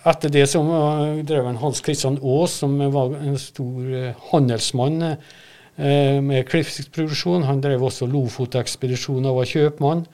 [0.03, 5.01] etter det så eh, drev han Hans Christian Aas, som var en stor eh, handelsmann
[5.05, 5.35] eh,
[5.75, 7.43] med klippfiskproduksjon.
[7.43, 10.05] Han drev også Lofotekspedisjonen og var kjøpmann.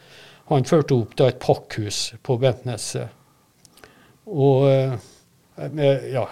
[0.51, 3.07] Han førte opp da et pakkhus på Bentneset.
[4.31, 6.25] Og eh, ja,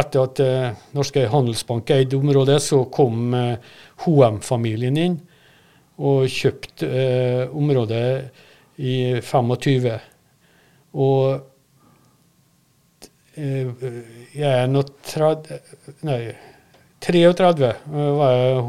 [0.00, 3.72] etter at eh, Norske Handelsbank eide området, så kom eh,
[4.04, 5.18] HM-familien inn
[6.00, 8.04] og kjøpte eh, området
[8.80, 9.88] i 25.
[10.98, 11.40] Og
[13.38, 13.90] eh,
[14.34, 15.60] jeg er nå 30
[16.08, 16.22] Nei,
[17.00, 18.60] 33 eh, var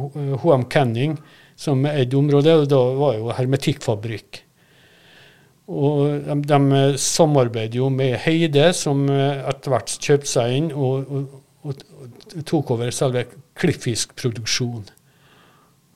[0.44, 1.18] HM Canning
[1.60, 4.42] som eide området, og da var jo hermetikkfabrikk.
[5.72, 11.38] Og de, de samarbeider jo med Heide, som etter hvert kjøpte seg inn og, og,
[11.64, 11.86] og,
[12.48, 13.24] tok over selve
[13.62, 14.90] klippfiskproduksjonen.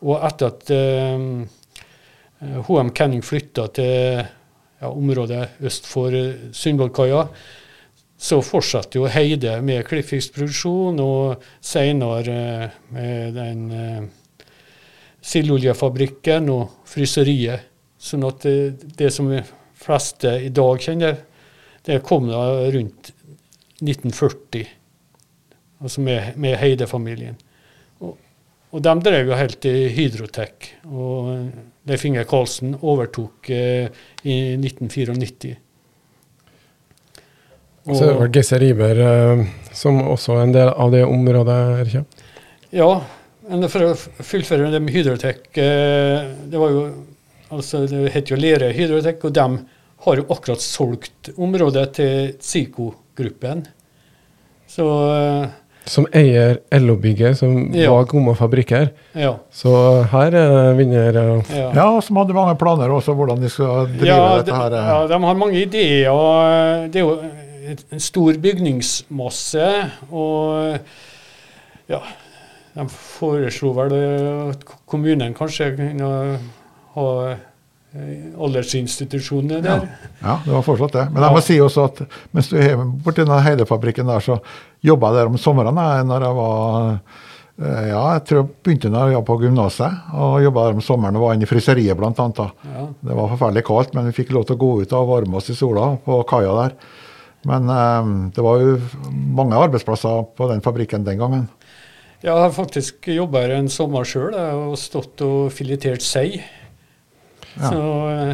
[0.06, 1.28] Og etter at eh,
[2.68, 6.14] HM Canning flytta til ja, området øst for
[6.54, 7.26] Sundvollkaia,
[8.18, 14.48] så fortsatte jo Heide med klippfiskproduksjon, og senere eh, med den eh,
[15.26, 17.72] sildoljefabrikken og fryseriet.
[18.00, 19.42] Sånn at det, det som de
[19.80, 21.20] fleste i dag kjenner,
[21.86, 23.12] det kom da rundt
[23.82, 24.70] 1940.
[25.84, 27.36] Altså med, med Heide-familien.
[28.02, 28.16] Og,
[28.84, 30.72] de drev jo helt til Hydrotek.
[30.88, 31.30] Og
[31.88, 33.88] Leif Inge Karlsen overtok eh,
[34.24, 35.56] i 1994.
[37.86, 39.44] Så det var Gesse Riber eh,
[39.78, 41.60] som også er en del av det området?
[41.88, 42.06] ikke?
[42.74, 42.90] Ja,
[43.50, 43.94] men for å
[44.26, 46.86] fullføre det med Hydrotek eh, Det var jo
[47.54, 49.46] altså det het jo Lerøy Hydrotek, og de
[50.06, 53.62] har jo akkurat solgt området til Zico gruppen.
[54.68, 55.46] Så eh,
[55.86, 57.92] Som eier LO-bygget, som Ja.
[57.94, 58.90] var Gomma fabrikker.
[59.14, 59.36] ja.
[59.54, 59.72] Så
[60.12, 61.70] her er vinner ja.
[61.78, 64.72] Ja, som hadde mange planer også hvordan de skal drive Ja, dette her.
[64.74, 66.10] ja, de har mange ideer.
[66.10, 67.20] og Det er jo
[67.92, 69.66] en stor bygningsmasse.
[70.12, 70.78] Og
[71.92, 72.02] ja,
[72.76, 73.96] de foreslo vel
[74.52, 76.14] at kommunen kanskje kunne
[76.96, 77.10] ha
[78.36, 79.86] aldersinstitusjonene der.
[79.86, 80.30] Ja.
[80.30, 81.06] ja, det var fortsatt det.
[81.14, 81.36] Men jeg Ja.
[81.36, 82.02] må si også at
[82.36, 84.40] mens du er borti den Heidefabrikken der, så
[84.84, 88.92] jobba jeg der om sommeren jeg, når jeg var eh, ja, jeg tror jeg begynte
[88.92, 92.04] når jeg var på gymnaset, og jobba der om sommeren og var inne i fryseriet
[92.04, 92.44] annet.
[92.68, 92.86] Ja.
[93.02, 95.50] Det var forferdelig kaldt, men vi fikk lov til å gå ut og varme oss
[95.50, 96.76] i sola på kaia der.
[97.46, 98.76] Men eh, det var jo
[99.38, 101.48] mange arbeidsplasser på den fabrikken den gangen.
[102.26, 106.40] Jeg har faktisk jobba her en sommer sjøl og stått og filetert sei.
[107.56, 107.70] Ja.
[107.70, 108.32] Så eh,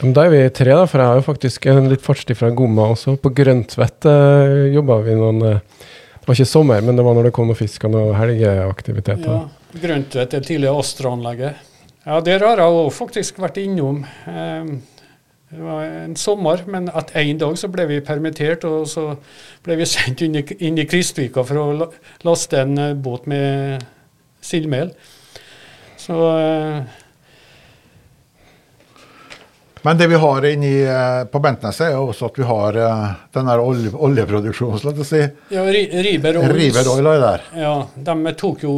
[0.00, 2.48] Men Da er vi tre, da, for jeg har jo faktisk en litt fartstid fra
[2.56, 3.18] Gomma også.
[3.20, 5.60] På Grøntvedt eh, jobba vi noen eh,
[6.16, 9.28] Det var ikke sommer, men det var når det kom noe fisk og noe helgeaktiviteter.
[9.28, 11.70] ja, Grøntvedt er tidligere Astra-anlegget.
[12.04, 14.02] Ja, der har jeg òg faktisk vært innom.
[14.28, 14.72] Eh,
[15.54, 19.04] Det var en sommer, men at en dag så ble vi permittert, og så
[19.62, 21.90] ble vi sendt inn i, inn i Kristvika for å
[22.26, 23.84] laste en eh, båt med
[24.44, 24.90] sildmel.
[26.00, 26.80] Så eh,
[29.84, 32.78] Men det vi har inni eh, på Bentneset, er jo også at vi har
[33.36, 35.20] den der olje, oljeproduksjonen, la oss si.
[35.54, 37.46] ja, Ri- Riber Oils, River Oil er der.
[37.62, 37.74] Ja,
[38.10, 38.74] de tok jo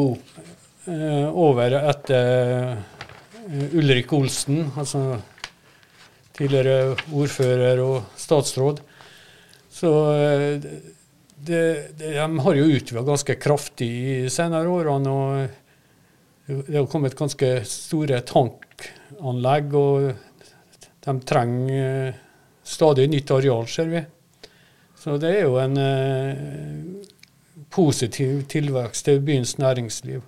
[0.86, 2.76] over etter
[3.74, 5.00] Ulrik Olsen, altså
[6.37, 8.82] tidligere ordfører og statsråd.
[9.72, 10.61] Så eh,
[11.37, 11.62] det,
[11.99, 15.16] det, de har jo utvida ganske kraftig i senere årene.
[15.16, 20.12] og Det har kommet ganske store tankanlegg, og
[21.07, 22.22] de trenger eh,
[22.66, 24.05] stadig nytt areal, ser vi.
[24.99, 27.12] Så det er jo en eh,
[27.70, 30.24] positiv tilvekst til byens næringsliv.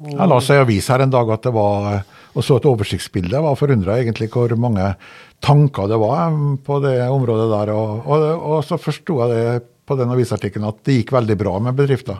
[0.00, 2.02] Og- la oss i avis her en dag at det var,
[2.36, 3.32] og så et oversiktsbilde.
[3.32, 4.94] Jeg var forundra egentlig hvor mange
[5.40, 6.34] tanker det var
[6.66, 7.72] på det området der.
[7.74, 8.26] Og, og,
[8.56, 12.18] og så forsto jeg det på den avisartikkelen at det gikk veldig bra med bedrifter.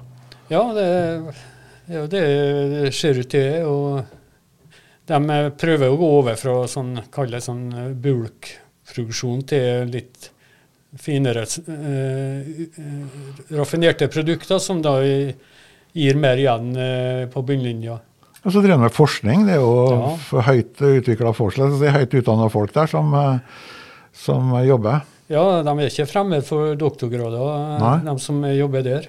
[0.49, 0.87] Ja, det,
[1.89, 2.23] det er det
[2.87, 3.67] det ser ut til.
[3.67, 4.05] Og
[5.07, 7.67] de prøver å gå over fra sånn, det sånn
[8.03, 10.31] bulkproduksjon til litt
[10.97, 12.71] finere, eh,
[13.59, 15.35] raffinerte produkter, som da i-
[15.97, 17.97] gir mer igjen eh, på bunnlinja.
[18.47, 19.47] Og så driver de med forskning.
[19.49, 20.43] Det er jo Ja.
[20.47, 23.39] høyt utvikla forskning, det er høyt utdanna folk der som, eh,
[24.13, 25.03] som jobber.
[25.29, 29.09] Ja, de er ikke fremmed for doktorgrader, de som jobber der.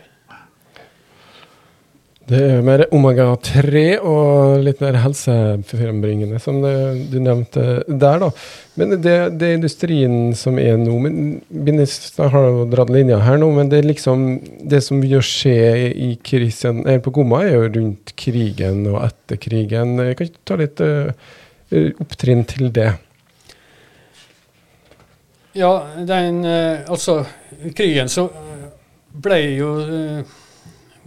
[2.27, 6.73] Det er mer omega-3 og litt mer helsefrembringende, som det,
[7.07, 8.17] du nevnte der.
[8.19, 8.27] da.
[8.75, 13.47] Men det, det industrien som er nå men Bindestad har jo dratt linja her nå,
[13.55, 14.25] men det er liksom
[14.59, 15.61] det som gjør skje
[15.95, 19.95] i krisen her på Gomma, er jo rundt krigen og etter krigen.
[20.09, 21.31] Jeg kan ikke ta litt uh,
[22.03, 22.89] opptrinn til det?
[25.55, 25.71] Ja,
[26.11, 27.21] den uh, Altså,
[27.77, 28.67] krigen så eh,
[29.23, 30.35] ble jo eh,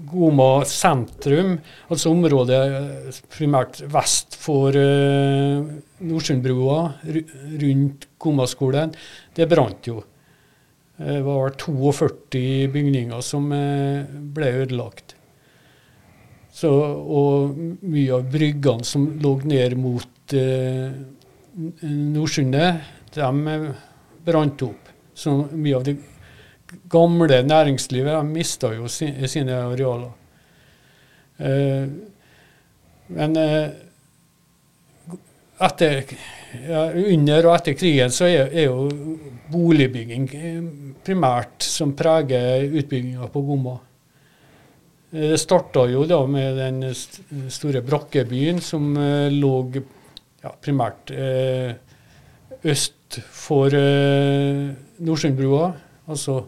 [0.08, 1.56] Goma sentrum,
[1.90, 5.66] altså området eh, primært vest for uh,
[6.00, 7.26] Nordsundbrua, ru-
[7.62, 8.94] rundt Gomaskolen,
[9.36, 9.98] det brant jo.
[10.98, 13.48] Eh, Det var 42 bygninger som
[14.34, 15.16] ble ødelagt.
[16.52, 17.54] Så, og
[17.86, 20.90] mye av bryggene som lå ned mot uh,
[21.82, 22.80] Nordsundet,
[23.14, 23.30] de
[24.26, 24.90] brant opp.
[25.14, 25.96] Så mye av det
[26.90, 30.10] gamle næringslivet de mista jo sin, sine arealer.
[31.40, 31.86] Eh,
[33.10, 33.70] men eh,
[35.66, 36.14] etter,
[36.68, 38.88] ja, under og etter krigen så er, er jo
[39.50, 40.58] boligbygging eh,
[41.04, 43.78] primært som preger utbygginga på Gomma.
[45.12, 49.54] Eh, Det starta jo da med den store brakkebyen som eh, lå
[50.44, 51.74] ja, primært eh,
[52.62, 54.70] øst for eh,
[55.02, 55.72] Nordsundbrua.
[56.10, 56.44] Altså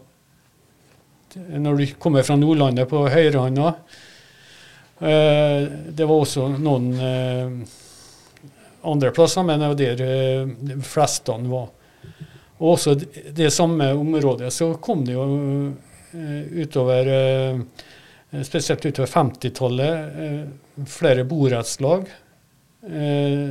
[1.37, 3.69] når du kommer fra Nordlandet på høyrehånda.
[5.01, 7.55] Eh, det var også noen eh,
[8.91, 11.71] andre plasser, men det var der eh, de fleste var.
[12.63, 12.95] Og også
[13.35, 15.25] det samme området så kom det jo
[16.13, 17.09] utover
[18.45, 22.07] Spesielt utover 50-tallet eh, flere borettslag.
[22.89, 23.51] Eh,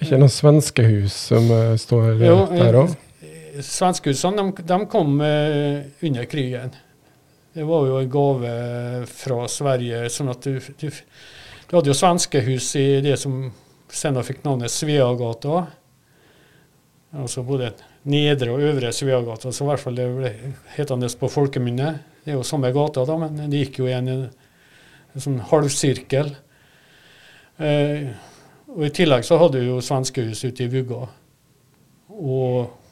[0.00, 2.94] Ikke noen svenskehus som eh, står jo, der òg?
[3.54, 6.74] Eh, Svenskehusene de, de kom eh, under krigen.
[7.54, 8.52] Det var jo en gave
[9.06, 10.08] fra Sverige.
[10.10, 13.44] sånn at du, du, du hadde jo svenskehus i det som
[13.94, 15.64] senere fikk navnet Sveagata.
[17.14, 17.70] Altså både
[18.10, 20.32] Nedre og Øvre Sveagata, så i hvert fall det ble
[20.74, 21.92] hetende på folkemunne.
[22.24, 26.34] Det er jo samme gata, da, men det gikk jo i en, en sånn halvsirkel.
[27.62, 28.10] Eh,
[28.74, 31.04] og I tillegg så hadde du jo svenskehus ute i Vugga.
[32.14, 32.83] Og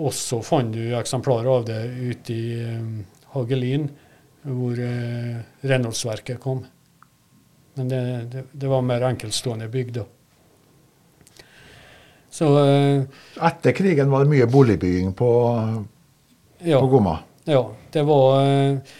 [0.00, 3.02] også fant du eksemplarer av det ute i um,
[3.34, 3.88] Hagelin,
[4.42, 5.36] hvor eh,
[5.68, 6.64] renholdsverket kom.
[7.78, 8.00] Men det,
[8.32, 10.04] det, det var mer enkeltstående bygg da.
[12.32, 13.04] Så uh,
[13.44, 15.30] Etter krigen var det mye boligbygging på,
[16.64, 17.18] ja, på Gomma.
[17.44, 17.62] ja,
[17.92, 18.94] det var uh,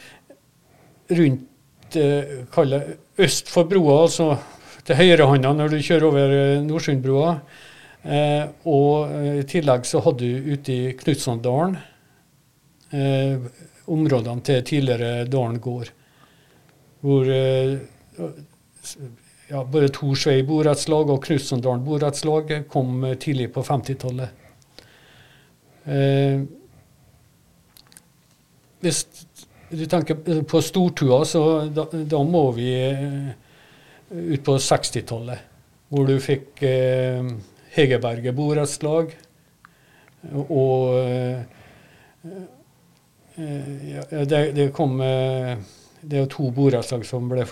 [1.16, 2.82] rundt uh, kall det
[3.24, 4.34] øst for broa, altså
[4.84, 6.36] til høyrehånda når du kjører over
[6.66, 7.36] Nordsundbrua.
[8.02, 11.76] Eh, og eh, i tillegg så hadde du ute i Knutsandalen
[12.90, 13.44] eh,
[13.92, 15.92] områdene til tidligere Dalen gård.
[17.02, 17.76] Hvor eh,
[19.52, 24.42] ja, både Torsvei borettslag og Knutsandalen borettslag kom eh, tidlig på 50-tallet.
[25.86, 26.42] Eh,
[28.82, 29.04] hvis
[29.70, 32.72] du tenker på stortua, så da, da må vi
[34.10, 35.48] ut på 60-tallet.
[35.92, 37.30] Hvor du fikk eh,
[37.72, 39.14] Hegerberget borettslag.
[40.32, 41.40] Og eh,
[43.36, 45.56] eh, ja, det, det kom eh,
[46.02, 47.46] Det er to borettslag som ble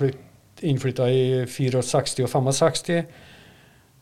[0.60, 3.02] innflytta i 64 og 65.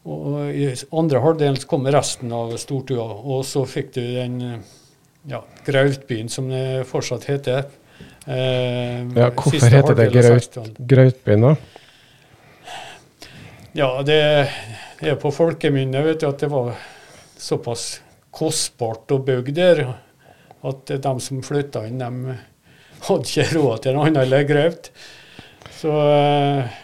[0.09, 3.07] Og i andre halvdelen kom resten av stortua.
[3.29, 4.39] Og så fikk du den
[5.29, 7.69] ja, Grautbyen, som det fortsatt heter.
[8.27, 11.55] Eh, Ja, hvorfor heter det Graut, Grautbyen, da?
[13.77, 14.49] Ja, det
[15.01, 16.75] er på folkemunne vet du, at det var
[17.39, 18.01] såpass
[18.35, 19.83] kostbart å bygge der
[20.67, 22.35] at de som flytta inn, de
[23.07, 24.91] hadde ikke råd til en annen enn.
[25.79, 26.79] Så eh,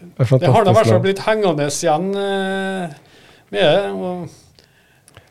[0.00, 2.94] Det er det har da i hvert fall blitt hengende igjen eh,
[3.52, 3.90] med det.
[3.92, 4.38] Og,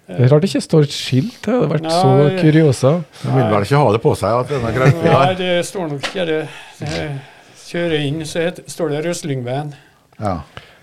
[0.07, 1.39] Det er rart det ikke står et skilt.
[1.41, 2.35] Det hadde vært så Nei.
[2.37, 2.93] kuriosa.
[3.23, 6.05] De vil vel ikke ha det på seg at denne Grautby nei, det står nok
[6.11, 6.39] ikke det.
[6.83, 7.07] det
[7.65, 9.73] kjører inn, så heter, står det Røslingveien.
[10.21, 10.37] ja.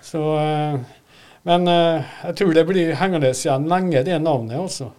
[0.04, 0.74] Så, eh,
[1.44, 4.90] men uh, jeg tror det blir hengende igjen lenge, det navnet også.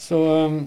[0.00, 0.58] Så um,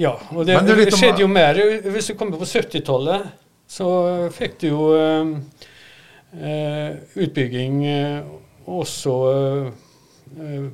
[0.00, 0.14] Ja.
[0.32, 1.58] Og det, det, det skjedde jo mer.
[1.92, 3.26] Hvis du kommer på 70-tallet,
[3.68, 3.88] så
[4.32, 5.34] fikk du jo um,
[6.40, 9.14] uh, utbygging uh, også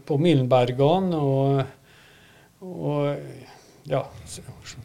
[0.07, 1.63] på Milenbergan og,
[2.61, 3.46] og
[3.87, 4.03] ja,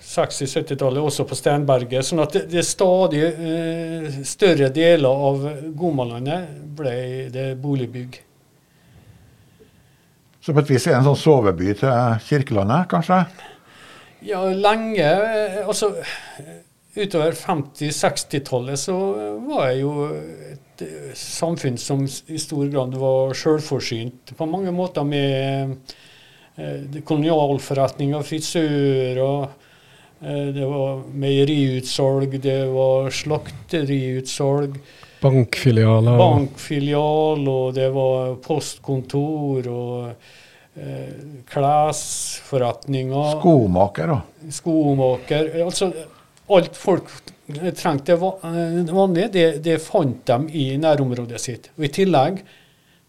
[0.02, 2.06] 60-70-tallet også på Stenberget.
[2.06, 5.48] Sånn at det, det stadig eh, større deler av
[5.78, 6.96] Gomalandet ble
[7.34, 8.20] det boligbygg.
[10.42, 13.24] Så på et vis er det en sånn soveby til Kirkelandet, kanskje?
[14.26, 15.96] Ja, lenge eh, Altså
[16.96, 18.96] utover 50-60-tallet så
[19.48, 20.08] var jeg jo
[20.52, 25.78] et eh, samfunn som i stor grad var sjølforsynt på mange måter med
[27.08, 29.50] kolonialforretninger, frisører,
[30.22, 34.76] eh, det var meieriutsalg, det var slakteriutsalg,
[35.22, 36.18] Bankfilialer.
[36.18, 40.08] bankfilial, og det var postkontor og
[40.76, 43.36] eh, klesforretninger.
[43.40, 44.22] Skomaker da.
[44.50, 45.94] skomaker altså
[46.52, 47.08] Alt folk
[47.78, 51.70] trengte eh, vanlig, det, det fant de i nærområdet sitt.
[51.78, 52.42] Og I tillegg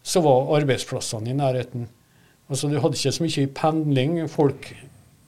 [0.03, 1.89] så var arbeidsplassene i nærheten.
[2.53, 4.17] Altså Du hadde ikke så mye pendling.
[4.29, 4.67] Folk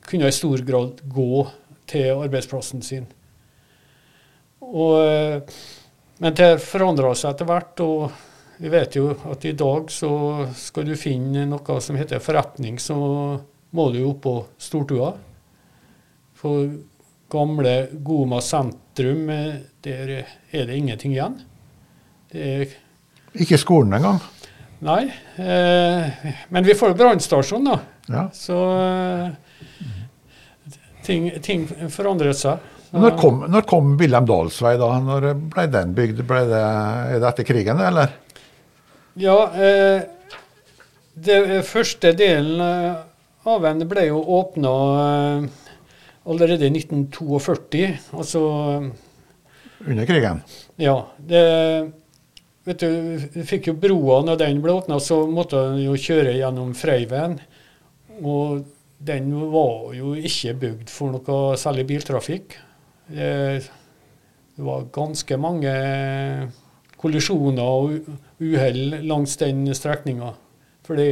[0.05, 1.47] kunne i stor grad gå
[1.89, 3.07] til arbeidsplassen sin.
[4.61, 5.41] Og, eh,
[6.21, 7.81] men det forandra seg etter hvert.
[7.81, 8.11] og
[8.57, 10.09] vi vet jo at i dag så
[10.55, 12.95] skal du finne noe som heter forretning, så
[13.75, 15.09] må du opp på stortua.
[16.39, 16.69] For
[17.31, 20.13] gamle Goma sentrum, eh, der
[20.53, 21.41] er det ingenting igjen.
[22.31, 22.67] Er
[23.33, 24.21] Ikke skolen engang.
[24.83, 25.03] Nei.
[25.39, 27.79] Eh, men vi får jo brannstasjon, da.
[28.11, 28.23] Ja.
[28.35, 29.91] Så eh,
[31.05, 32.71] ting, ting forandret seg.
[32.95, 34.91] Når kom, når kom Wilhelm Dahlsvei, da?
[35.03, 36.21] Når ble den bygd?
[36.27, 38.13] Ble det, er det etter krigen, eller?
[39.19, 40.05] Ja, eh,
[41.15, 43.03] det første delen eh,
[43.47, 44.71] av den ble jo åpna
[45.01, 45.45] eh,
[46.27, 47.85] allerede i 1942.
[48.15, 48.41] Altså
[49.85, 50.41] Under krigen?
[50.81, 50.97] Ja.
[51.19, 51.43] Det,
[52.65, 52.89] vet du,
[53.35, 57.39] vi fikk jo broa når den ble åpna, så måtte en jo kjøre gjennom Freiven,
[58.23, 58.63] Og
[59.05, 62.55] den var jo ikke bygd for noe særlig biltrafikk.
[63.11, 63.59] Det,
[64.55, 65.73] det var ganske mange
[67.01, 68.07] kollisjoner og
[68.39, 70.31] uhell langs den strekninga.
[70.87, 71.09] Fordi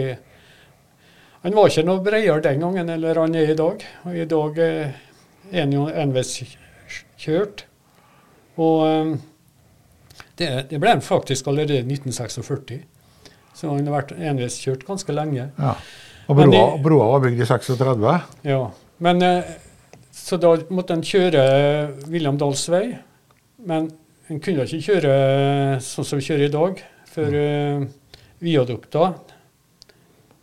[1.43, 3.83] han var ikke noe bredere den gangen eller han er i dag.
[4.07, 4.95] Og i dag eh,
[5.51, 7.65] er han jo enveiskjørt.
[8.63, 9.13] Og eh,
[10.39, 12.79] det, det ble han faktisk allerede i 1946.
[13.53, 15.49] Så han har vært enveiskjørt ganske lenge.
[15.59, 15.75] Ja.
[16.27, 18.13] Og broa, det- broa var bygd i 36.
[18.47, 18.61] Ja.
[18.99, 19.43] Men, eh,
[20.11, 21.43] så da måtte en kjøre
[22.07, 22.97] William Dahls vei.
[23.65, 23.91] Men
[24.29, 25.13] en kunne ikke kjøre
[25.83, 26.81] sånn som vi kjører i dag,
[27.13, 27.83] for uh,
[28.41, 29.13] viadukta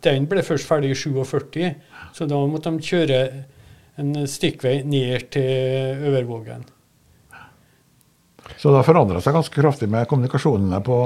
[0.05, 1.75] den ble først ferdig i 47,
[2.15, 3.19] så da måtte de kjøre
[4.01, 6.63] en stikkvei ned til Øvervågen.
[8.61, 10.97] Så det har forandra seg ganske kraftig med kommunikasjonene på,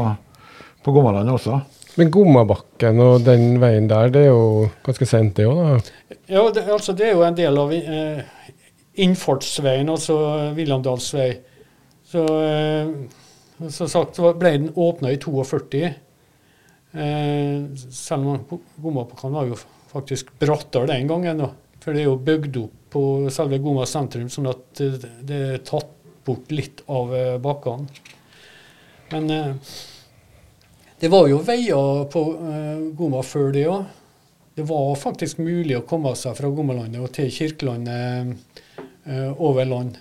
[0.84, 1.62] på Gommalandet også.
[1.96, 6.18] Men Gommabakken og den veien der, det er jo ganske sent det òg, da?
[6.28, 8.50] Ja, det, altså det er jo en del av eh,
[9.06, 10.18] innfartsveien, altså
[10.58, 11.30] Williamdals vei.
[12.12, 12.92] Så eh,
[13.72, 15.84] som sagt så ble den åpna i 42.
[16.92, 19.64] Eh, selv om Gommabakken var jo
[19.96, 21.46] faktisk brattere den gangen.
[21.46, 21.54] da.
[21.80, 23.02] For det er jo bygd opp på
[23.32, 25.95] selve Gomma sentrum, sånn at det, det er tatt
[26.26, 27.88] bort litt av eh, bakkene.
[29.12, 29.76] Men eh,
[31.00, 33.86] det var jo veier på eh, Gomma før det òg.
[34.56, 38.38] Det var faktisk mulig å komme seg fra Gommalandet og til Kirkelandet
[39.04, 39.98] eh, over land.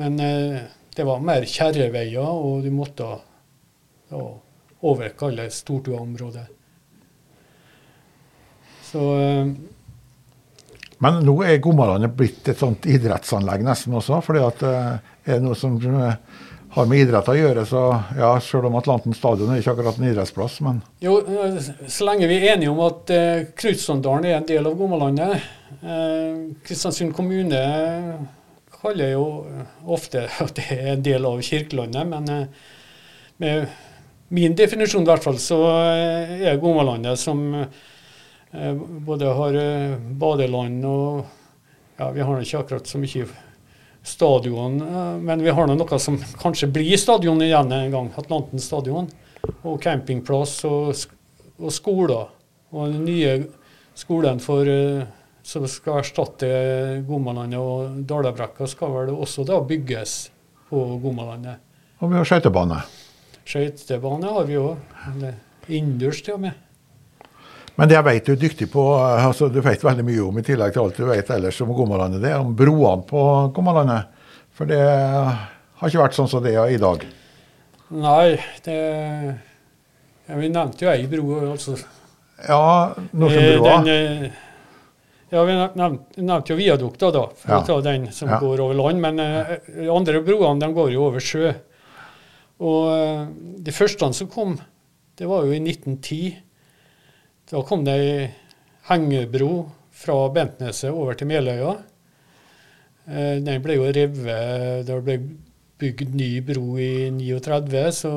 [0.00, 0.62] Men eh,
[0.96, 3.06] det var mer kjerreveier, og du måtte
[4.12, 4.24] ja,
[4.88, 6.46] over kalle Stortua-området.
[8.88, 9.52] Så eh,
[11.02, 14.20] Men nå er Gommalandet blitt et sånt idrettsanlegg nesten også.
[14.24, 16.16] fordi at eh, er det noe som eh,
[16.72, 17.80] har med idrett å gjøre, så
[18.16, 22.30] ja, selv om Atlanten stadion er ikke akkurat en idrettsplass, men Jo, eh, så lenge
[22.30, 25.34] vi er enige om at eh, Krutsanddalen er en del av Gommalandet
[25.82, 27.60] eh, Kristiansund kommune
[28.82, 29.26] kaller jo
[29.84, 32.72] ofte at det er en del av Kirkelandet, men eh,
[33.42, 33.78] med
[34.32, 38.74] min definisjon i hvert fall, så eh, er Gommalandet som eh,
[39.06, 39.62] både har
[40.24, 41.38] badeland og
[42.00, 43.26] Ja, vi har ikke akkurat så mye
[44.02, 48.10] stadion, eh, men vi har nå noe som kanskje blir stadion igjen en gang.
[48.18, 49.08] Atlanten stadion.
[49.66, 50.94] Og campingplass og,
[51.58, 52.30] og skoler.
[52.72, 53.34] Og den nye
[53.98, 55.04] skolen for, eh,
[55.42, 56.50] som skal erstatte
[57.06, 60.16] Gommalandet og Dalabrekka, skal vel også da bygges
[60.70, 61.62] på Gommalandet.
[62.02, 62.82] Og vi har skøytebane.
[63.46, 64.76] Skøytebane har vi òg.
[65.68, 66.61] Innendørs til og med.
[67.76, 70.38] Men det jeg vet du er dyktig på, eh, altså du vet veldig mye om,
[70.38, 73.22] i tillegg til alt du vet ellers om Gommalandet, det er om broene på
[73.56, 74.10] Gommalandet.
[74.52, 77.06] For det har ikke vært sånn som det er i dag.
[77.92, 78.76] Nei, det
[80.28, 81.52] ja, Vi nevnte jo ei bro.
[81.52, 81.76] altså
[82.48, 83.82] Ja, Eh, Norsenbrua.
[83.84, 83.88] Den,
[84.24, 84.30] eh,
[85.32, 87.60] ja, vi nevnte, nevnte jo viadukta, da, for Ja.
[87.60, 88.38] å ta den som Ja.
[88.40, 89.00] går over land.
[89.00, 91.54] Men eh, de andre broene de går jo over sjø.
[92.60, 93.26] Og uh,
[93.58, 94.60] de første som kom,
[95.16, 96.36] det var jo i 1910.
[97.52, 98.28] Da kom det ei
[98.88, 101.74] hengebro fra Bentneset over til Meløya.
[103.04, 105.16] Eh, den ble jo revet Det ble
[105.82, 108.12] bygd ny bro i 39, så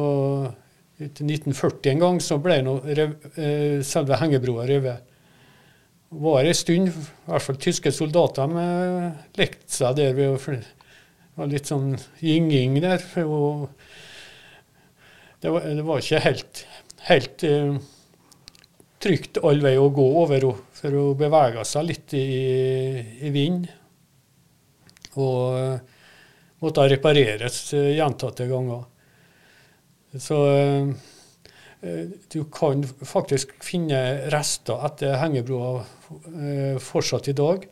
[0.95, 5.03] til 1940 en gang så ble rev, eh, selve hengebroa revet.
[6.05, 6.93] Det var en stund, i
[7.27, 10.63] hvert fall tyske soldater, med lekte seg der Det
[11.35, 13.03] var litt sånn gynging der.
[15.41, 16.65] Det, var, det var ikke helt,
[17.09, 17.75] helt eh,
[19.05, 22.25] trygt all vei å gå over henne, for å bevege seg litt i,
[23.27, 23.67] i vind.
[25.21, 25.75] Og eh,
[26.63, 28.83] måtte repareres eh, gjentatte ganger.
[30.17, 30.87] Så eh,
[32.33, 35.83] du kan faktisk finne rester etter hengebroa
[36.81, 37.67] fortsatt i dag.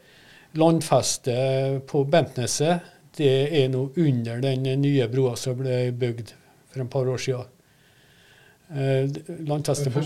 [0.61, 6.33] Landfestet på Bentneset det er nå under den nye broa som ble bygd
[6.69, 7.49] for et par år siden.
[9.49, 10.03] Landfestet på,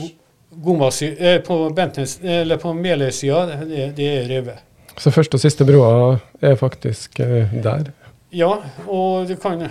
[0.52, 4.64] Eh, på, Bentnes, eller på Meløy-sida, det, det er revet.
[4.98, 7.92] Så første og siste broa er faktisk eh, der.
[8.34, 8.56] Ja,
[8.88, 9.68] og du kan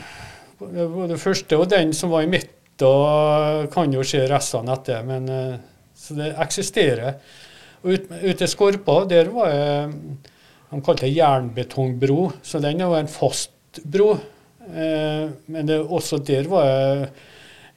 [0.59, 2.53] både første og den som var i midten,
[3.73, 5.03] kan jo se restene etter.
[5.09, 5.55] Men, eh,
[5.97, 7.17] så det eksisterer.
[7.83, 9.93] Ut, ut i Skorpa, der var det
[10.67, 14.17] De kalte det jernbetongbro, så den var en fast bro.
[14.67, 17.09] Men det, også der var det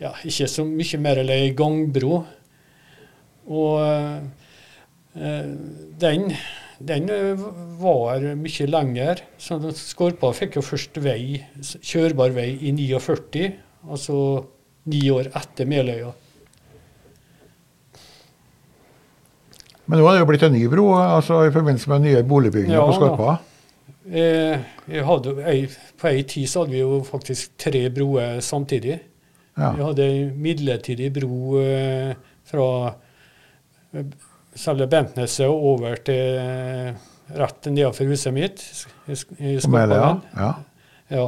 [0.01, 2.23] ja, ikke så mye mer enn ei gangbro.
[3.49, 3.81] Og
[5.17, 5.51] eh,
[5.99, 6.29] den
[6.79, 7.41] den eh,
[7.81, 9.23] var mye lenger.
[9.37, 13.51] Så Skorpa fikk jo først vei, kjørbar vei i 49,
[13.89, 14.15] altså
[14.89, 16.13] ni år etter Meløya.
[19.89, 22.77] Men nå er det jo blitt en ny bro altså i forbindelse med nye boligbygninger
[22.77, 22.95] Ja, på.
[22.95, 23.37] Skorpa.
[24.09, 24.59] Eh,
[25.49, 25.63] ei,
[25.97, 28.99] på ei tid så hadde vi jo faktisk tre broer samtidig.
[29.57, 29.73] Ja.
[29.75, 32.13] Vi hadde ei midlertidig bro eh,
[32.47, 33.08] fra eh,
[34.59, 36.93] selve Bentneset og over til eh,
[37.39, 38.63] rett nedenfor huset mitt
[39.07, 39.55] i, i
[40.35, 40.49] ja.
[41.13, 41.27] Ja.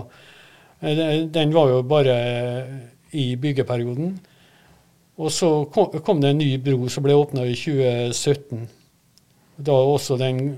[0.81, 2.17] Eh, Den- var jo bare
[3.13, 4.19] i byggeperioden.
[5.21, 8.67] Og så kom, kom det en ny bro som ble åpna i 2017.
[9.61, 10.57] Da også den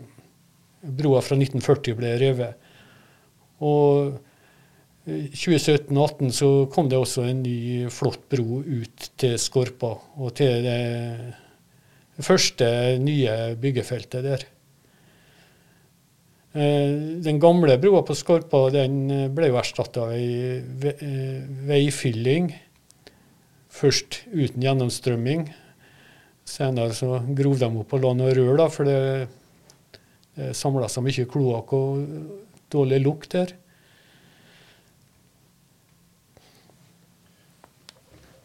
[0.83, 2.53] broa fra 1940 ble revet.
[3.63, 4.13] Og
[5.07, 10.63] i 2017-2018 så kom det også en ny, flott bro ut til Skorpa, og til
[10.63, 10.77] det
[12.21, 12.67] første
[13.01, 14.45] nye byggefeltet der.
[16.53, 20.59] Eh, den gamle broa på Skorpa den ble jo erstatta av ei
[20.93, 22.51] eh, veifylling.
[23.73, 25.47] Først uten gjennomstrømming.
[26.45, 29.27] Senere så grov de opp og la noe rør, da, for det,
[30.35, 32.01] det samla seg mye kloakk og
[32.73, 33.55] dårlig lukt der.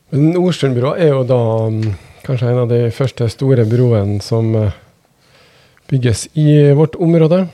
[0.09, 1.83] Men Nordstrømbrua er jo da um,
[2.29, 4.77] kanskje en av de første store broene som uh,
[5.89, 7.47] bygges i vårt område.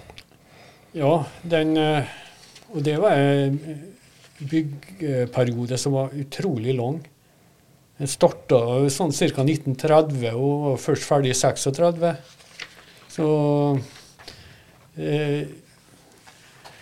[0.98, 2.14] Ja, den uh,
[2.74, 3.58] Og det var en
[4.42, 6.98] byggperiode som var utrolig lang.
[8.00, 8.58] Den starta
[8.90, 9.44] sånn ca.
[9.46, 12.08] 1930 og var først ferdig i 36.
[13.14, 13.26] Så
[14.98, 15.44] eh,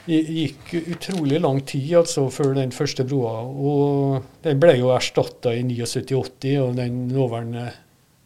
[0.06, 3.42] gikk utrolig lang tid altså, før den første broa.
[3.46, 7.68] Og den ble jo erstatta i 79-80 av den nåværende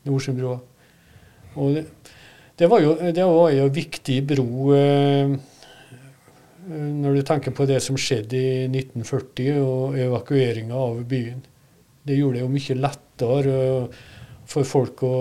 [0.06, 0.56] Nordsundbrua.
[1.56, 1.84] Og det,
[2.56, 5.36] det, var jo, det viktig bro eh,
[6.66, 11.44] når du tenker på det som skjedde i 1940 og evakueringa av byen.
[12.06, 14.00] Det gjorde det jo mye lettere eh,
[14.46, 15.14] for folk å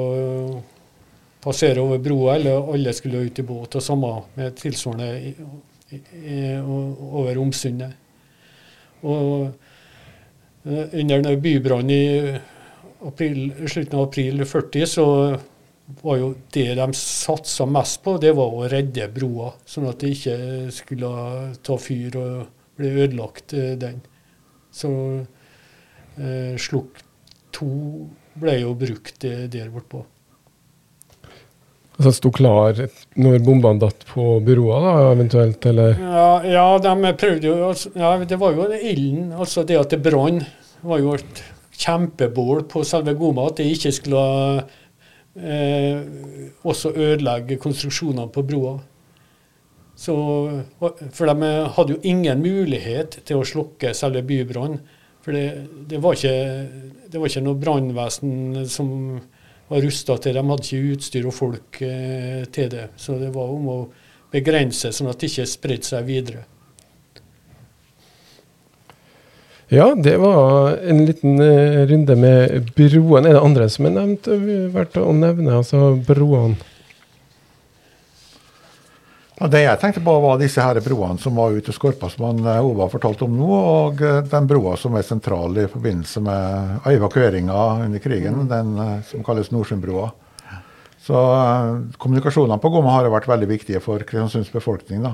[1.46, 3.78] passere over broa, eller alle skulle ut i båt.
[3.78, 5.10] Og samme med tilsvarende
[5.92, 7.94] over Omsundet.
[9.06, 9.54] Og
[10.66, 12.40] under under bybrannen i
[13.06, 15.06] april, slutten av april 40 så
[16.02, 20.14] var jo det de satsa mest på, det var å redde broa, sånn at det
[20.16, 20.38] ikke
[20.74, 21.12] skulle
[21.66, 22.36] ta fyr og
[22.80, 24.02] bli ødelagt, eh, den.
[24.74, 24.92] Så
[26.18, 27.00] eh, Slukk
[27.56, 27.70] 2
[28.42, 30.02] ble jo brukt eh, der bortpå.
[31.96, 32.80] Altså sto klar
[33.16, 35.94] når bombene datt på byråer, da, eventuelt, eller?
[35.96, 40.42] Ja, ja, de prøvde jo ja, Det var jo ilden, altså det at det brann,
[40.86, 41.44] var jo et
[41.80, 43.48] kjempebål på selve Goma.
[43.50, 44.26] At det ikke skulle
[45.40, 46.04] eh,
[46.68, 48.76] også ødelegge konstruksjonene på broa.
[49.96, 50.14] Så,
[51.16, 54.82] for de hadde jo ingen mulighet til å slukke selve bybrannen.
[55.24, 55.46] For det,
[55.90, 56.36] det, var ikke,
[57.10, 58.92] det var ikke noe brannvesen som
[59.68, 60.36] var rusta til.
[60.38, 62.90] De hadde ikke utstyr og folk eh, til det.
[63.02, 63.80] Så det var om å
[64.34, 66.46] begrense, sånn at det ikke spredde seg videre.
[69.74, 73.32] Ja, det var en liten uh, runde med broene.
[73.32, 74.28] Er det andre som er nevnt,
[74.76, 75.56] verdt å nevne?
[75.58, 76.60] Altså broene?
[79.36, 82.30] Ja, det jeg tenkte på, var disse her broene som var ute i Skorpa, som
[82.30, 85.66] han Ova Ove har fortalt om nå, og eh, den broa som er sentral i
[85.68, 88.48] forbindelse med evakueringa under krigen, mm.
[88.54, 90.14] den eh, som kalles Nordsundbrua.
[91.06, 91.20] Så
[92.02, 95.04] kommunikasjonene på Gomma har vært veldig viktige for Kristiansunds befolkning.
[95.04, 95.12] da.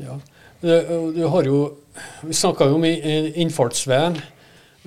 [0.00, 0.14] Ja,
[0.62, 1.58] du har jo,
[2.22, 4.16] Vi snakka jo om innfartsveien.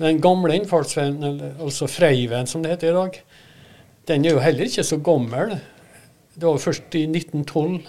[0.00, 1.20] Den gamle innfartsveien,
[1.60, 3.20] altså Freiveien som det heter i dag,
[4.08, 5.54] den er jo heller ikke så gammel.
[6.34, 7.80] Det var først i 1912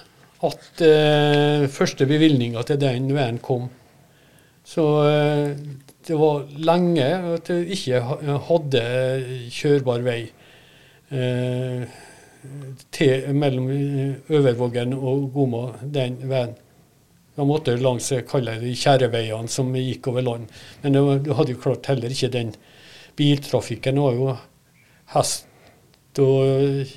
[0.48, 3.68] at eh, første bevilgninga til den veien kom.
[4.66, 5.52] Så eh,
[6.08, 7.06] det var lenge
[7.36, 8.02] at det ikke
[8.48, 8.82] hadde
[9.54, 10.20] kjørbar vei
[11.14, 11.86] eh,
[12.90, 16.58] til, mellom Øvervågen og Goma, den veien.
[17.38, 20.50] Da måtte du langs kalle det kjerreveiene som gikk over land.
[20.82, 22.56] Men du hadde jo klart heller ikke den
[23.18, 24.02] biltrafikken.
[24.02, 24.34] Det var jo
[25.14, 25.48] hest
[26.20, 26.90] og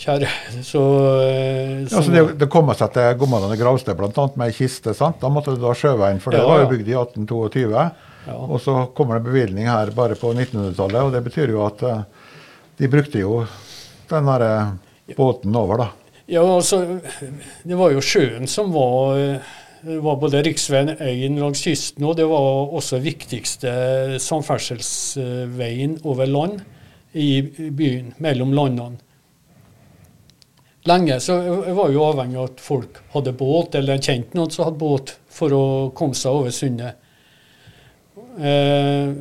[0.00, 4.26] Så, eh, så, ja, så det, det kom seg til Gommaland gravsted bl.a.
[4.32, 4.94] med ei kiste.
[4.96, 5.18] sant?
[5.20, 7.66] Da måtte du da sjøveien, for det ja, var jo bygd i 1822.
[8.24, 8.36] Ja.
[8.40, 12.30] Og så kommer det bevilgning her bare på 1900-tallet, og det betyr jo at uh,
[12.80, 13.42] de brukte jo
[14.08, 15.88] den der uh, båten over, da.
[16.30, 16.80] Ja, altså,
[17.66, 19.40] det var jo sjøen som var,
[19.82, 23.72] var både riksveien 1 langs kysten, og det var også viktigste
[24.22, 26.60] samferdselsveien over land
[27.18, 27.42] i
[27.74, 29.09] byen, mellom landene
[30.88, 34.66] lenge så jeg var jo avhengig av at folk hadde båt, eller kjente noen som
[34.68, 35.64] hadde båt, for å
[35.96, 36.96] komme seg over sundet.
[38.40, 39.12] Eh,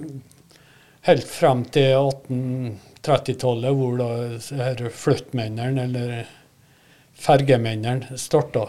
[1.09, 6.15] helt frem til 1830-tallet, hvor da flyttmennene, eller
[7.19, 8.67] fergemennene, starta.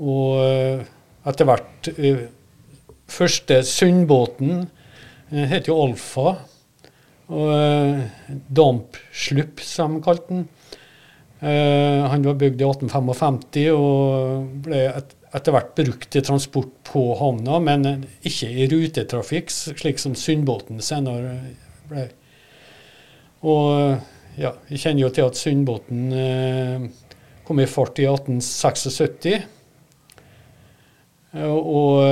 [0.00, 0.84] Og eh,
[1.28, 2.28] etter hvert eh,
[3.10, 4.68] Første Sundbåten
[5.32, 6.36] eh, het jo Alfa.
[7.30, 8.04] Og eh,
[8.48, 10.48] Dampslupp, som de kalte den.
[11.40, 17.02] Uh, han var bygd i 1855 og ble et, etter hvert brukt til transport på
[17.16, 17.86] havna, men
[18.26, 21.36] ikke i rutetrafikk, slik som Sundbåten senere
[21.88, 22.08] ble.
[23.46, 23.94] Og
[24.40, 26.86] ja, vi kjenner jo til at Sundbåten eh,
[27.46, 29.30] kom i fart i 1876.
[31.30, 32.02] Eh, og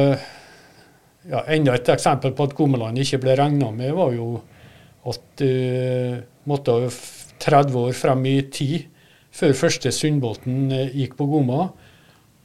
[1.28, 4.36] ja, enda et eksempel på at Gommeland ikke ble regna med, var jo
[5.08, 6.78] at du måtte
[7.42, 8.86] 30 år frem i tid
[9.38, 11.68] før første Sundbåten uh, gikk på Gomma.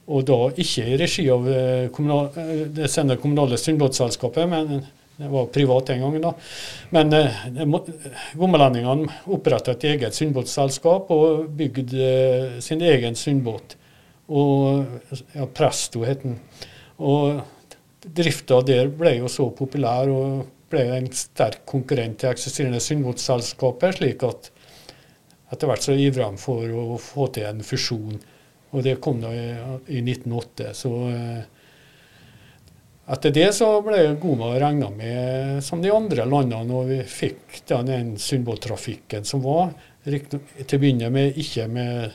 [0.04, 2.30] Og da ikke i regi av uh, kommunal,
[2.76, 4.84] det senere kommunale Sundbåtselskapet, men
[5.16, 6.22] det var privat den gangen.
[6.22, 6.32] da.
[6.90, 7.36] Men eh,
[8.34, 13.76] gommelendingene oppretta et eget Sundbåtselskap og bygde eh, sin egen Sundbåt.
[14.34, 14.82] Og
[15.36, 16.40] ja, Presto het den.
[16.98, 17.44] Og
[18.04, 24.26] drifta der ble jo så populær og ble en sterk konkurrent til eksisterende Sundbåtselskapet, slik
[24.26, 24.50] at
[25.54, 28.18] etter hvert så ivra de for å få til en fusjon.
[28.74, 29.50] Og det kom da i,
[29.94, 30.72] i 1908.
[30.76, 30.94] så...
[31.10, 31.42] Eh,
[33.04, 37.90] etter det så ble Goma regna med som de andre landene, og vi fikk den,
[37.90, 39.74] den Sundbåttrafikken som var.
[40.04, 42.14] Til å begynne med ikke med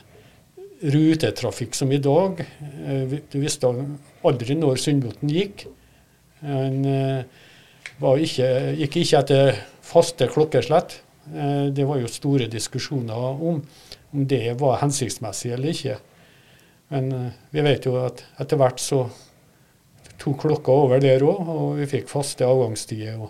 [0.80, 2.42] rutetrafikk som i dag.
[2.42, 3.70] Eh, du visste
[4.26, 5.68] aldri når Sundbåten gikk.
[6.40, 7.38] Den eh,
[8.80, 11.00] gikk ikke etter faste klokkeslett.
[11.34, 13.62] Eh, det var jo store diskusjoner om
[14.10, 15.92] om det var hensiktsmessig eller ikke.
[16.90, 17.12] Men
[17.54, 19.04] vi vet jo at etter hvert så
[20.18, 23.20] to klokker over der òg, og vi fikk faste avgangstider.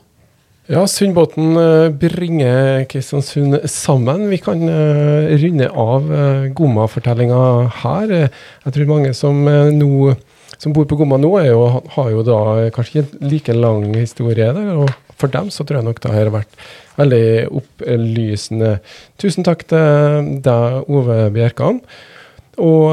[0.72, 4.24] Ja, Sundbåten eh, bringer Kristiansund sammen.
[4.32, 6.08] Vi kan runde av
[6.56, 7.42] Gomma-fortellinga
[7.82, 8.16] her.
[8.64, 10.16] Jeg tror mange som nå
[10.60, 11.60] som bor på Gomma nå, jo,
[11.94, 12.40] har jo da
[12.74, 14.74] kanskje ikke en like lang historie der.
[14.76, 16.54] og For dem så tror jeg nok det har vært
[17.00, 17.26] veldig
[17.60, 18.70] opplysende.
[19.20, 19.84] Tusen takk til
[20.44, 21.76] deg, Ove Bjerkan.
[22.60, 22.84] Og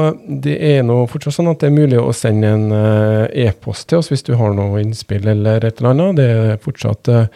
[0.44, 3.98] det er nå fortsatt sånn at det er mulig å sende en uh, e-post til
[4.00, 6.16] oss hvis du har noe innspill eller et eller annet.
[6.20, 7.28] Det er fortsatt posta,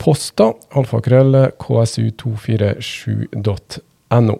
[0.00, 0.48] post, da.
[0.80, 4.36] Alfakrøll ksu247.no.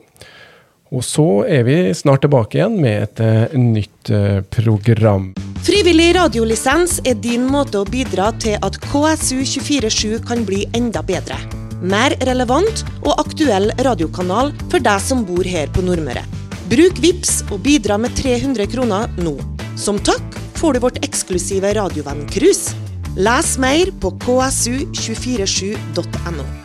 [0.91, 4.11] Og så er vi snart tilbake igjen med et uh, nytt
[4.53, 5.25] program.
[5.61, 11.37] Frivillig radiolisens er din måte å bidra til at KSU247 kan bli enda bedre.
[11.85, 16.25] Mer relevant og aktuell radiokanal for deg som bor her på Nordmøre.
[16.73, 19.37] Bruk VIPS og bidra med 300 kroner nå.
[19.77, 20.25] Som takk
[20.57, 22.73] får du vårt eksklusive radiovenn-cruise.
[23.21, 26.60] Les mer på ksu247.no.